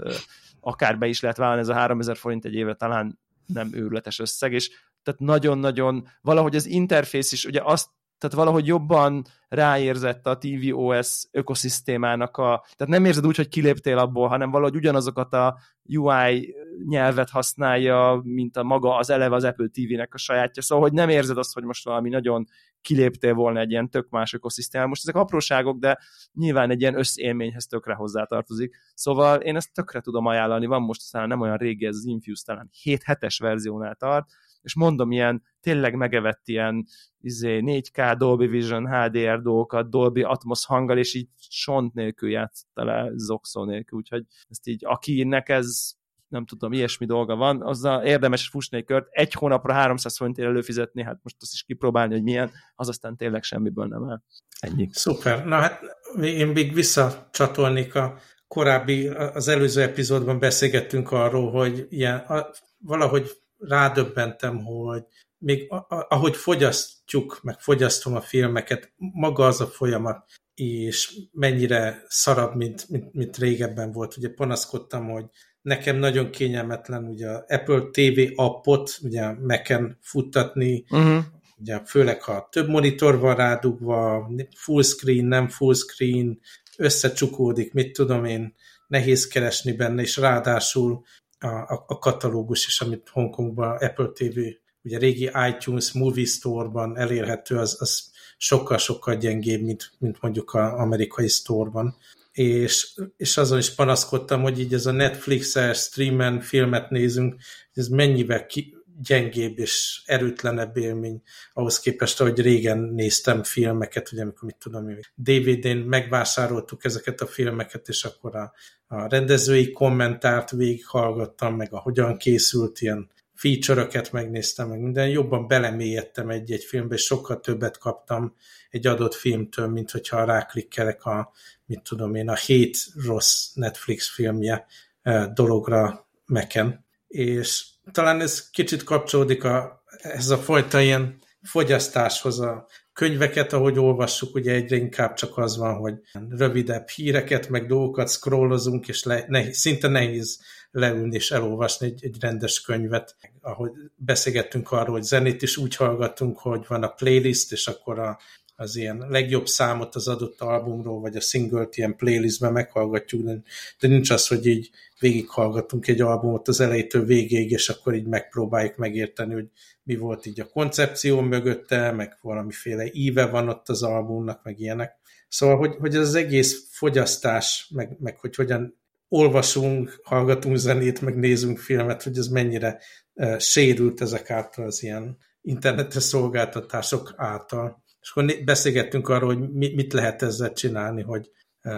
[0.61, 4.53] akár be is lehet vállalni, ez a 3000 forint egy évre talán nem őrületes összeg,
[4.53, 4.71] és
[5.03, 7.89] tehát nagyon-nagyon, valahogy az interfész is, ugye azt
[8.21, 14.29] tehát valahogy jobban ráérzett a tvOS ökoszisztémának a, tehát nem érzed úgy, hogy kiléptél abból,
[14.29, 16.55] hanem valahogy ugyanazokat a UI
[16.89, 21.09] nyelvet használja, mint a maga az eleve az Apple TV-nek a sajátja, szóval hogy nem
[21.09, 22.47] érzed azt, hogy most valami nagyon
[22.81, 24.89] kiléptél volna egy ilyen tök más ökoszisztémán.
[24.89, 25.99] Most ezek apróságok, de
[26.33, 28.77] nyilván egy ilyen összélményhez tökre hozzátartozik.
[28.95, 32.43] Szóval én ezt tökre tudom ajánlani, van most talán nem olyan régi ez az Infuse,
[32.47, 34.27] talán 7 hetes verziónál tart,
[34.63, 36.85] és mondom, ilyen tényleg megevett ilyen
[37.21, 43.11] izé, 4K Dolby Vision HDR dolgokat, Dolby Atmos hanggal, és így sont nélkül játszotta le,
[43.15, 45.99] zokszó nélkül, úgyhogy ezt így, akinek ez
[46.29, 51.03] nem tudom, ilyesmi dolga van, azzal érdemes fusni egy kört, egy hónapra 300 forintért előfizetni,
[51.03, 54.23] hát most azt is kipróbálni, hogy milyen, az aztán tényleg semmiből nem áll.
[54.61, 54.89] Ennyi.
[54.93, 55.45] Szuper.
[55.45, 55.81] Na hát
[56.23, 63.31] én még visszacsatolnék a korábbi, az előző epizódban beszélgettünk arról, hogy ilyen, a, valahogy
[63.61, 65.03] rádöbbentem, hogy
[65.39, 65.73] még
[66.09, 73.15] ahogy fogyasztjuk, meg fogyasztom a filmeket, maga az a folyamat, és mennyire szarabb, mint, mint,
[73.15, 74.17] mint régebben volt.
[74.17, 75.25] Ugye panaszkodtam, hogy
[75.63, 81.25] nekem nagyon kényelmetlen ugye a Apple TV appot ugye Mac-en futtatni, uh-huh.
[81.59, 86.41] ugye főleg ha több monitor van rádugva, full screen, nem full screen,
[86.77, 88.55] összecsukódik, mit tudom én,
[88.87, 91.05] nehéz keresni benne, és ráadásul
[91.41, 94.39] a, a, a katalógus is, amit Hongkongban Apple TV,
[94.83, 101.29] ugye régi iTunes Movie Store-ban elérhető, az, az sokkal-sokkal gyengébb, mint, mint mondjuk az amerikai
[101.29, 101.97] store-ban.
[102.33, 107.37] És, és azon is panaszkodtam, hogy így ez a Netflix-es streamen filmet nézünk,
[107.73, 111.23] ez mennyivel ki, gyengébb és erőtlenebb élmény
[111.53, 117.89] ahhoz képest, ahogy régen néztem filmeket, ugye amikor mit tudom, DVD-n megvásároltuk ezeket a filmeket,
[117.89, 118.53] és akkor a,
[118.87, 126.29] a rendezői kommentárt végighallgattam, meg a hogyan készült ilyen feature-öket megnéztem, meg minden, jobban belemélyedtem
[126.29, 128.35] egy-egy filmbe, és sokkal többet kaptam
[128.71, 131.33] egy adott filmtől, mint hogyha ráklikkelek a,
[131.67, 132.77] mit tudom én, a hét
[133.07, 134.67] rossz Netflix filmje
[135.03, 136.85] eh, dologra meken.
[137.09, 144.35] És talán ez kicsit kapcsolódik a, ez a fajta ilyen fogyasztáshoz a könyveket, ahogy olvassuk,
[144.35, 145.95] ugye egyre inkább csak az van, hogy
[146.29, 152.17] rövidebb híreket, meg dolgokat scrollozunk, és le, nehéz, szinte nehéz leülni és elolvasni egy, egy
[152.21, 153.17] rendes könyvet.
[153.41, 158.19] Ahogy beszélgettünk arról, hogy zenét is úgy hallgatunk, hogy van a playlist, és akkor a,
[158.61, 163.43] az ilyen legjobb számot az adott albumról, vagy a singlet ilyen playlistben meghallgatjuk, de,
[163.81, 168.77] de nincs az, hogy így végighallgatunk egy albumot az elejétől végéig, és akkor így megpróbáljuk
[168.77, 169.49] megérteni, hogy
[169.83, 174.99] mi volt így a koncepció mögötte, meg valamiféle íve van ott az albumnak, meg ilyenek.
[175.29, 181.59] Szóval, hogy, hogy az egész fogyasztás, meg, meg hogy hogyan olvasunk, hallgatunk zenét, meg nézünk
[181.59, 182.79] filmet, hogy ez mennyire
[183.15, 187.80] uh, sérült ezek által az ilyen internetes szolgáltatások által.
[188.01, 191.31] És akkor beszélgettünk arról, hogy mit lehet ezzel csinálni, hogy
[191.63, 191.73] uh,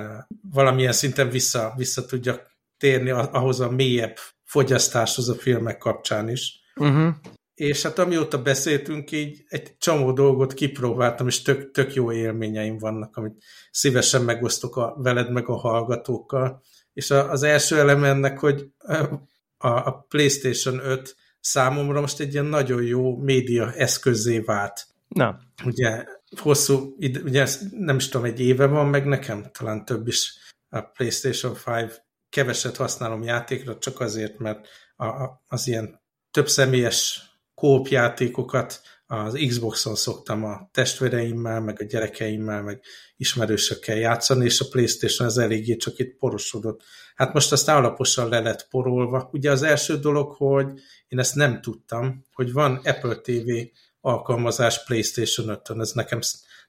[0.51, 2.41] valamilyen szinten vissza, vissza tudja
[2.79, 6.61] térni ahhoz a mélyebb fogyasztáshoz a filmek kapcsán is.
[6.77, 7.15] Uh-huh.
[7.55, 13.17] És hát amióta beszéltünk, így egy csomó dolgot kipróbáltam, és tök, tök jó élményeim vannak,
[13.17, 16.63] amit szívesen megosztok a, veled meg a hallgatókkal.
[16.93, 18.69] És a, az első elem ennek, hogy
[19.57, 24.87] a, a PlayStation 5 számomra most egy ilyen nagyon jó média eszközé vált.
[25.13, 25.39] Na.
[25.65, 26.05] Ugye
[26.41, 30.37] hosszú, ugye nem is tudom, egy éve van meg nekem, talán több is
[30.69, 36.01] a PlayStation 5 keveset használom játékra, csak azért, mert a, az ilyen
[36.31, 42.83] több személyes kópjátékokat az Xboxon szoktam a testvéreimmel, meg a gyerekeimmel, meg
[43.17, 46.83] ismerősökkel játszani, és a Playstation az eléggé csak itt porosodott.
[47.15, 49.29] Hát most azt alaposan le lett porolva.
[49.33, 50.67] Ugye az első dolog, hogy
[51.09, 53.51] én ezt nem tudtam, hogy van Apple TV
[54.03, 56.19] alkalmazás Playstation 5-ön, ez nekem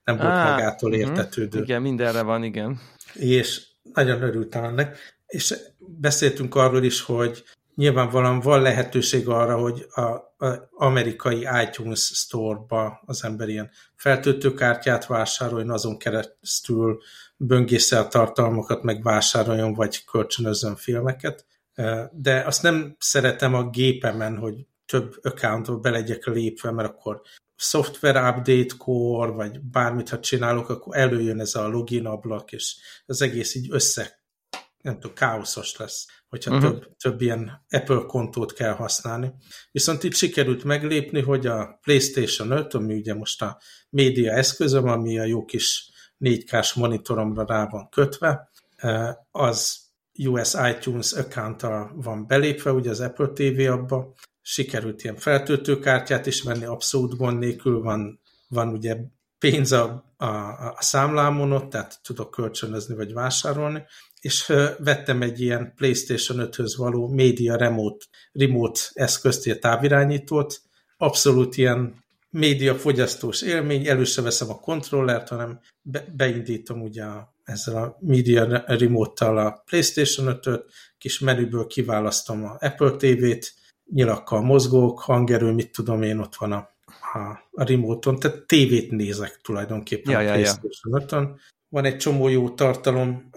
[0.04, 1.00] nem volt Á, magától mhm.
[1.00, 1.62] értetődő.
[1.62, 2.80] Igen, mindenre van, igen.
[3.14, 3.62] És
[3.94, 4.98] nagyon örültem ennek.
[5.28, 7.44] És beszéltünk arról is, hogy
[7.76, 15.70] nyilvánvalóan van lehetőség arra, hogy a, a amerikai iTunes Store-ba az ember ilyen feltöltőkártyát vásároljon,
[15.70, 17.02] azon keresztül
[17.38, 21.46] böngésze a tartalmakat, meg vásároljon, vagy kölcsönözön filmeket.
[22.12, 27.22] De azt nem szeretem a gépemen, hogy több accountba be legyek lépve, mert akkor
[27.56, 32.76] software update-kor, vagy bármit, ha csinálok, akkor előjön ez a login ablak, és
[33.06, 34.22] az egész így össze
[34.82, 36.72] nem tudom, káoszos lesz, hogyha uh-huh.
[36.72, 39.34] több, több ilyen Apple kontót kell használni.
[39.72, 45.20] Viszont itt sikerült meglépni, hogy a PlayStation 5, ami ugye most a média eszközöm, ami
[45.20, 45.90] a jó kis
[46.20, 49.84] 4K-s monitoromra rá van kötve, eh, az
[50.28, 51.62] US iTunes account
[51.94, 54.14] van belépve, ugye az Apple TV abba,
[54.44, 58.98] sikerült ilyen feltöltőkártyát is venni, abszolút gond nélkül van, van ugye
[59.40, 63.84] pénz a, a, a számlámon ott, tehát tudok kölcsönözni vagy vásárolni,
[64.22, 64.46] és
[64.78, 70.62] vettem egy ilyen PlayStation 5-höz való média remote, remote eszközt, egy távirányítót,
[70.98, 77.84] abszolút ilyen média fogyasztós élmény, előse veszem a kontrollert, hanem be, beindítom ugye a, ezzel
[77.84, 80.66] a Media Remote-tal a PlayStation 5-öt,
[80.98, 83.54] kis menüből kiválasztom a Apple TV-t,
[83.92, 86.70] nyilakkal mozgók, hangerő, mit tudom én, ott van a,
[87.14, 87.20] a,
[87.52, 91.06] a remote-on, tehát tévét nézek tulajdonképpen ja, a PlayStation ja, ja.
[91.08, 91.40] 5-on.
[91.70, 93.30] Van egy csomó jó tartalom,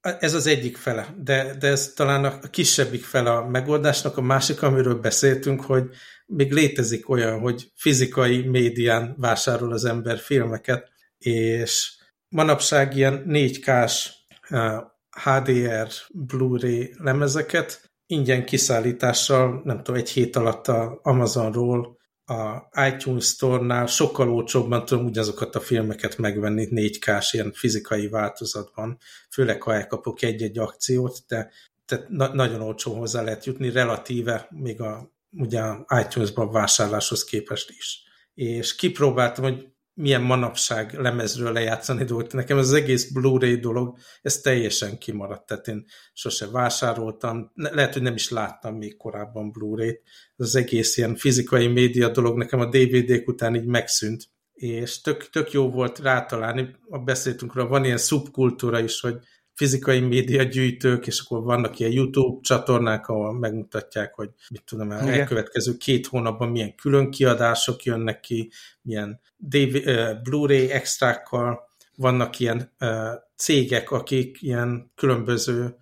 [0.00, 4.16] ez az egyik fele, de, de ez talán a kisebbik fele a megoldásnak.
[4.16, 5.90] A másik, amiről beszéltünk, hogy
[6.26, 11.96] még létezik olyan, hogy fizikai médián vásárol az ember filmeket, és
[12.28, 14.10] manapság ilyen 4K-s
[15.24, 23.86] HDR Blu-ray lemezeket ingyen kiszállítással, nem tudom, egy hét alatt a Amazonról a iTunes Store-nál
[23.86, 28.98] sokkal olcsóbban tudom ugyanazokat a filmeket megvenni 4K-s ilyen fizikai változatban,
[29.30, 31.50] főleg ha elkapok egy-egy akciót, de
[31.84, 35.62] tehát na nagyon olcsó hozzá lehet jutni, relatíve még a ugye
[36.04, 38.02] iTunes-ban vásárláshoz képest is.
[38.34, 42.32] És kipróbáltam, hogy milyen manapság lemezről lejátszani dolgot.
[42.32, 48.02] Nekem ez az egész Blu-ray dolog, ez teljesen kimaradt, tehát én sose vásároltam, lehet, hogy
[48.02, 50.02] nem is láttam még korábban Blu-ray-t.
[50.36, 55.52] Az egész ilyen fizikai média dolog nekem a DVD-k után így megszűnt, és tök, tök
[55.52, 59.18] jó volt rátalálni, beszéltünk róla, van ilyen szubkultúra is, hogy
[59.62, 65.08] fizikai média gyűjtők, és akkor vannak ilyen YouTube csatornák, ahol megmutatják, hogy mit tudom, el,
[65.08, 68.50] elkövetkező két hónapban milyen külön kiadások jönnek ki,
[68.82, 69.20] milyen
[70.22, 72.72] Blu-ray extrákkal, vannak ilyen
[73.36, 75.76] cégek, akik ilyen különböző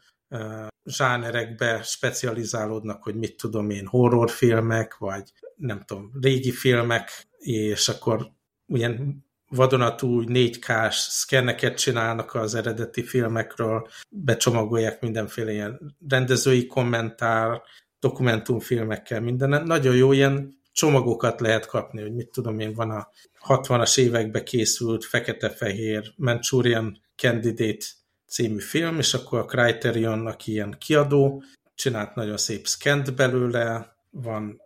[0.85, 8.33] zsánerekbe specializálódnak, hogy mit tudom én, horrorfilmek, vagy nem tudom, régi filmek, és akkor
[8.66, 17.62] ilyen vadonatúj 4K-s szkenneket csinálnak az eredeti filmekről, becsomagolják mindenféle ilyen rendezői kommentár,
[18.01, 19.62] dokumentumfilmekkel, minden.
[19.64, 23.09] Nagyon jó ilyen csomagokat lehet kapni, hogy mit tudom én, van a
[23.46, 27.84] 60-as években készült fekete-fehér Manchurian Candidate
[28.26, 31.42] című film, és akkor a Criterionnak ilyen kiadó,
[31.74, 34.62] csinált nagyon szép scant belőle, van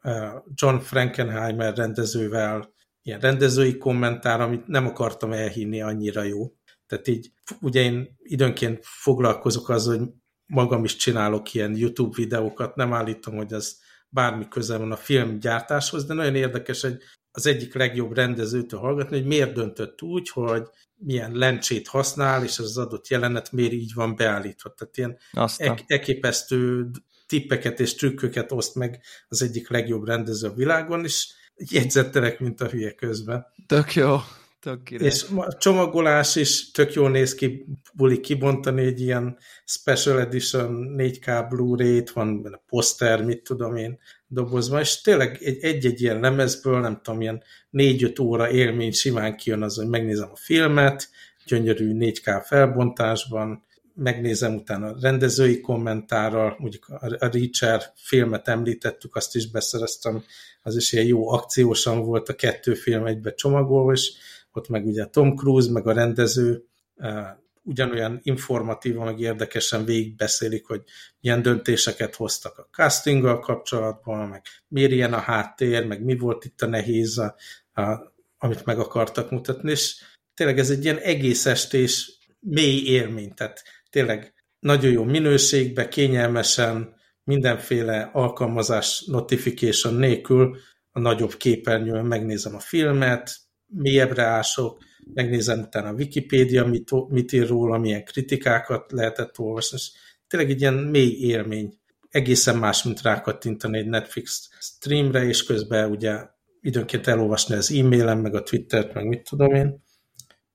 [0.54, 2.73] John Frankenheimer rendezővel
[3.04, 6.52] ilyen rendezői kommentár, amit nem akartam elhinni annyira jó.
[6.86, 10.00] Tehát így, ugye én időnként foglalkozok az, hogy
[10.46, 13.76] magam is csinálok ilyen YouTube videókat, nem állítom, hogy ez
[14.08, 16.96] bármi közel van a filmgyártáshoz, de nagyon érdekes, hogy
[17.30, 20.62] az egyik legjobb rendezőtől hallgatni, hogy miért döntött úgy, hogy
[20.94, 24.74] milyen lencsét használ, és az adott jelenet miért így van beállítva.
[24.74, 25.18] Tehát ilyen
[25.56, 26.90] ek eképesztő
[27.26, 32.66] tippeket és trükköket oszt meg az egyik legjobb rendező a világon, és jegyzettelek, mint a
[32.68, 33.46] hülye közben.
[33.66, 34.16] Tök jó.
[34.60, 40.94] Tök és a csomagolás is tök jól néz ki, buli kibontani egy ilyen Special Edition
[40.98, 47.00] 4K Blu-ray-t, van a poszter, mit tudom én, dobozva, és tényleg egy-egy ilyen lemezből, nem
[47.02, 47.42] tudom, ilyen
[47.72, 51.08] 4-5 óra élmény simán kijön az, hogy megnézem a filmet,
[51.46, 59.50] gyönyörű 4K felbontásban, megnézem utána a rendezői kommentárral, mondjuk a Reacher filmet említettük, azt is
[59.50, 60.24] beszereztem,
[60.62, 64.12] az is ilyen jó akciósan volt a kettő film egybe csomagolva, és
[64.52, 66.64] ott meg ugye Tom Cruise, meg a rendező
[67.62, 70.82] ugyanolyan informatívan, meg érdekesen végigbeszélik, hogy
[71.20, 76.62] milyen döntéseket hoztak a castinggal kapcsolatban, meg miért ilyen a háttér, meg mi volt itt
[76.62, 77.34] a nehéz, a,
[77.72, 79.96] a, amit meg akartak mutatni, és
[80.34, 83.62] tényleg ez egy ilyen egész estés mély élmény, tehát
[83.94, 90.56] tényleg nagyon jó minőségbe, kényelmesen, mindenféle alkalmazás notification nélkül
[90.90, 93.36] a nagyobb képernyőn megnézem a filmet,
[93.66, 94.82] mélyebbre ások,
[95.14, 99.90] megnézem utána a Wikipédia, mit, mit ír róla, milyen kritikákat lehetett olvasni, és
[100.26, 101.78] tényleg egy ilyen mély élmény.
[102.08, 106.18] Egészen más, mint rákattintani egy Netflix streamre, és közben ugye
[106.60, 109.82] időnként elolvasni az e-mailen, meg a Twittert, meg mit tudom én.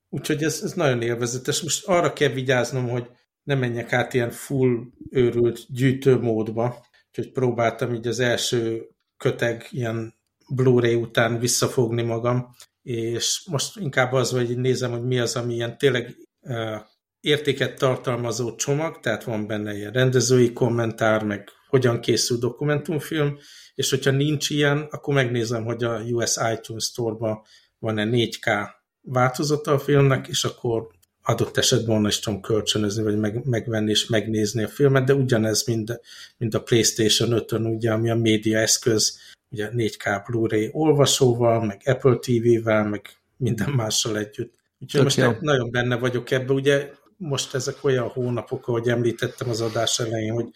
[0.10, 1.62] Úgyhogy ez, ez nagyon élvezetes.
[1.62, 3.10] Most arra kell vigyáznom, hogy
[3.44, 8.88] ne menjek át ilyen full őrült gyűjtőmódba, úgyhogy próbáltam így az első
[9.18, 10.14] köteg ilyen
[10.56, 15.78] Blu-ray után visszafogni magam, és most inkább az, hogy nézem, hogy mi az, ami ilyen
[15.78, 16.76] tényleg uh,
[17.20, 23.38] értéket tartalmazó csomag, tehát van benne ilyen rendezői kommentár, meg hogyan készül dokumentumfilm,
[23.76, 27.42] és hogyha nincs ilyen, akkor megnézem, hogy a US iTunes Store-ban
[27.80, 28.70] van-e 4K
[29.02, 30.88] változata a filmnek, és akkor
[31.30, 35.66] adott esetben onnan is tudom kölcsönözni, vagy meg, megvenni és megnézni a filmet, de ugyanez,
[35.66, 36.00] mint,
[36.38, 39.20] mint a PlayStation 5-ön, ugye, ami a média eszköz,
[39.52, 44.54] ugye 4K Blu-ray olvasóval, meg Apple TV-vel, meg minden mással együtt.
[44.80, 45.32] Úgyhogy most jó.
[45.40, 50.48] nagyon benne vagyok ebbe, ugye most ezek olyan hónapok, ahogy említettem az adás elején, hogy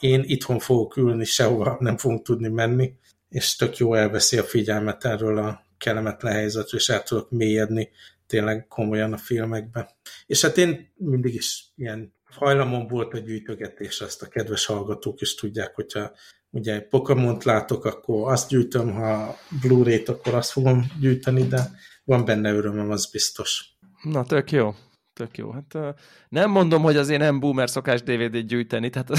[0.00, 2.92] én itthon fogok ülni, sehova nem fogunk tudni menni,
[3.28, 7.90] és tök jó elveszi a figyelmet erről a kellemetlen helyzetről, és el tudok mélyedni
[8.34, 9.96] tényleg komolyan a filmekbe.
[10.26, 15.34] És hát én mindig is ilyen hajlamon volt a gyűjtögetés, ezt a kedves hallgatók is
[15.34, 16.12] tudják, hogyha
[16.50, 21.70] ugye pokémon látok, akkor azt gyűjtöm, ha Blu-ray-t, akkor azt fogom gyűjteni, de
[22.04, 23.64] van benne örömöm, az biztos.
[24.02, 24.74] Na, tök jó.
[25.12, 25.50] Tök jó.
[25.50, 25.96] Hát,
[26.28, 28.90] nem mondom, hogy azért nem boomer szokás DVD-t gyűjteni.
[28.90, 29.10] Tehát...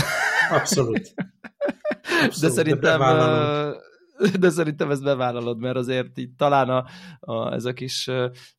[0.49, 1.13] Abszolút.
[2.25, 2.39] Abszolút.
[2.39, 3.05] De szerintem de
[4.39, 6.85] de szerintem ezt bevállalod, mert azért így talán a,
[7.19, 8.09] a, ez a kis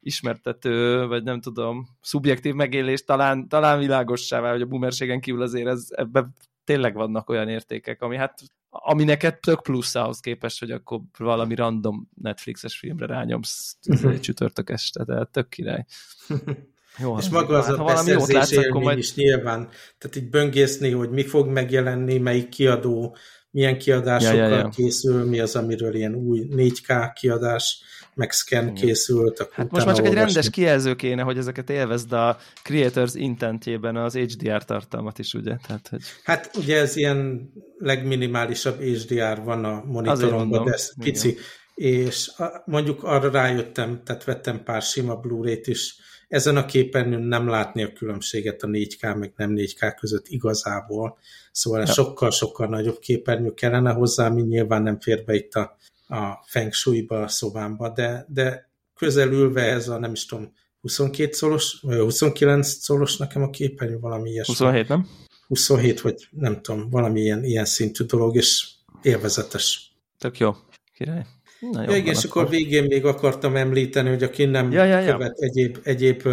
[0.01, 5.67] ismertető, vagy nem tudom, szubjektív megélés talán, talán világossá vál, hogy a boomerségen kívül azért
[5.67, 6.35] ez, ebben
[6.65, 8.41] tényleg vannak olyan értékek, ami hát
[8.79, 14.71] ami neked tök plusz ahhoz képest, hogy akkor valami random Netflixes filmre rányomsz egy csütörtök
[14.71, 15.85] este, de tök király.
[16.99, 18.99] Jó, és maga az hát, a beszerzés élmény majd...
[18.99, 23.17] is nyilván, tehát így böngészni, hogy mi fog megjelenni, melyik kiadó,
[23.57, 24.69] milyen kiadásokkal ja, ja, ja.
[24.69, 27.81] készül, mi az, amiről ilyen új 4K kiadás,
[28.15, 28.75] meg scan Igen.
[28.75, 29.41] készült.
[29.41, 30.21] Akkor hát most már csak olvasni.
[30.21, 35.57] egy rendes kijelző kéne, hogy ezeket élvezd a Creators intentjében az HDR tartalmat is, ugye?
[35.67, 36.01] Tehát, hogy...
[36.25, 41.37] Hát ugye ez ilyen legminimálisabb HDR van a monitoron, de ez pici.
[41.77, 42.33] És
[42.65, 45.97] mondjuk arra rájöttem, tehát vettem pár sima Blu-ray-t is,
[46.29, 51.19] ezen a képernyőn nem látni a különbséget a 4K meg nem 4K között igazából.
[51.53, 55.77] Szóval sokkal-sokkal nagyobb képernyő kellene hozzá, ami nyilván nem fér be itt a,
[56.09, 61.81] a feng shui-ba, a szobámba, de, de közelülve ez a nem is tudom, 22 szolos,
[61.81, 64.55] 29 szolos nekem a képernyő, valami ilyesmi.
[64.55, 65.09] 27, nem?
[65.47, 68.69] 27, vagy nem tudom, valami ilyen, ilyen szintű dolog, és
[69.03, 69.93] élvezetes.
[70.19, 70.53] Tök jó,
[70.95, 71.27] király.
[71.61, 74.99] Na jó, ja, igen, és akkor végén még akartam említeni, hogy aki nem ja, ja,
[75.01, 75.13] ja.
[75.13, 76.29] követ egyéb, egyéb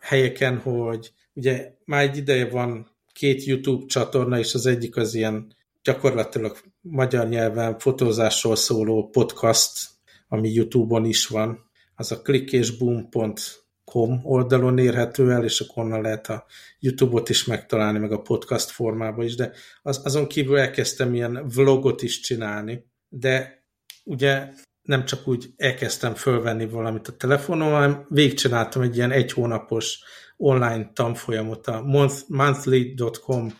[0.00, 5.54] helyeken, hogy ugye már egy ideje van két YouTube csatorna, és az egyik az ilyen
[5.82, 9.88] gyakorlatilag magyar nyelven fotózásról szóló podcast,
[10.28, 11.64] ami YouTube-on is van.
[11.94, 16.44] Az a klikkésboom.com oldalon érhető el, és akkor onnan lehet a
[16.80, 19.52] YouTube-ot is megtalálni, meg a podcast formában is, de
[19.82, 23.64] az, azon kívül elkezdtem ilyen vlogot is csinálni, de
[24.06, 24.48] ugye
[24.82, 29.98] nem csak úgy elkezdtem fölvenni valamit a telefonon, hanem végigcsináltam egy ilyen egy hónapos
[30.36, 31.82] online tanfolyamot a
[32.28, 33.58] monthly.com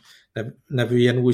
[0.67, 1.33] nevű ilyen új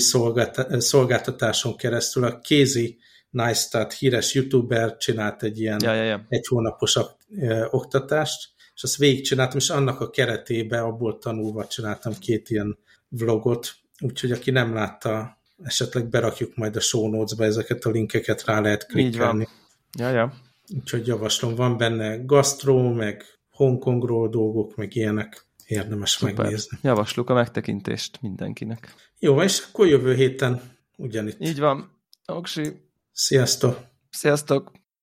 [0.78, 2.24] szolgáltatáson keresztül.
[2.24, 2.98] A Kézi
[3.30, 6.26] Neistat, híres youtuber csinált egy ilyen ja, ja, ja.
[6.28, 6.98] egy hónapos
[7.70, 14.30] oktatást, és azt végigcsináltam, és annak a keretébe, abból tanulva csináltam két ilyen vlogot, úgyhogy
[14.32, 19.48] aki nem látta, esetleg berakjuk majd a show notes-ba ezeket a linkeket, rá lehet klikkelni.
[19.98, 20.32] Ja, ja.
[20.74, 25.46] Úgyhogy javaslom, van benne gastro, meg Hongkongról dolgok, meg ilyenek.
[25.66, 26.34] Érdemes Szuper.
[26.34, 26.78] megnézni.
[26.82, 28.94] Javasluk a megtekintést mindenkinek.
[29.18, 30.60] Jó, és akkor jövő héten
[30.96, 31.40] ugyanitt.
[31.40, 32.00] Így van.
[32.26, 32.82] Oksi.
[33.12, 33.78] Sziasztok!
[34.10, 34.82] Sziasztok!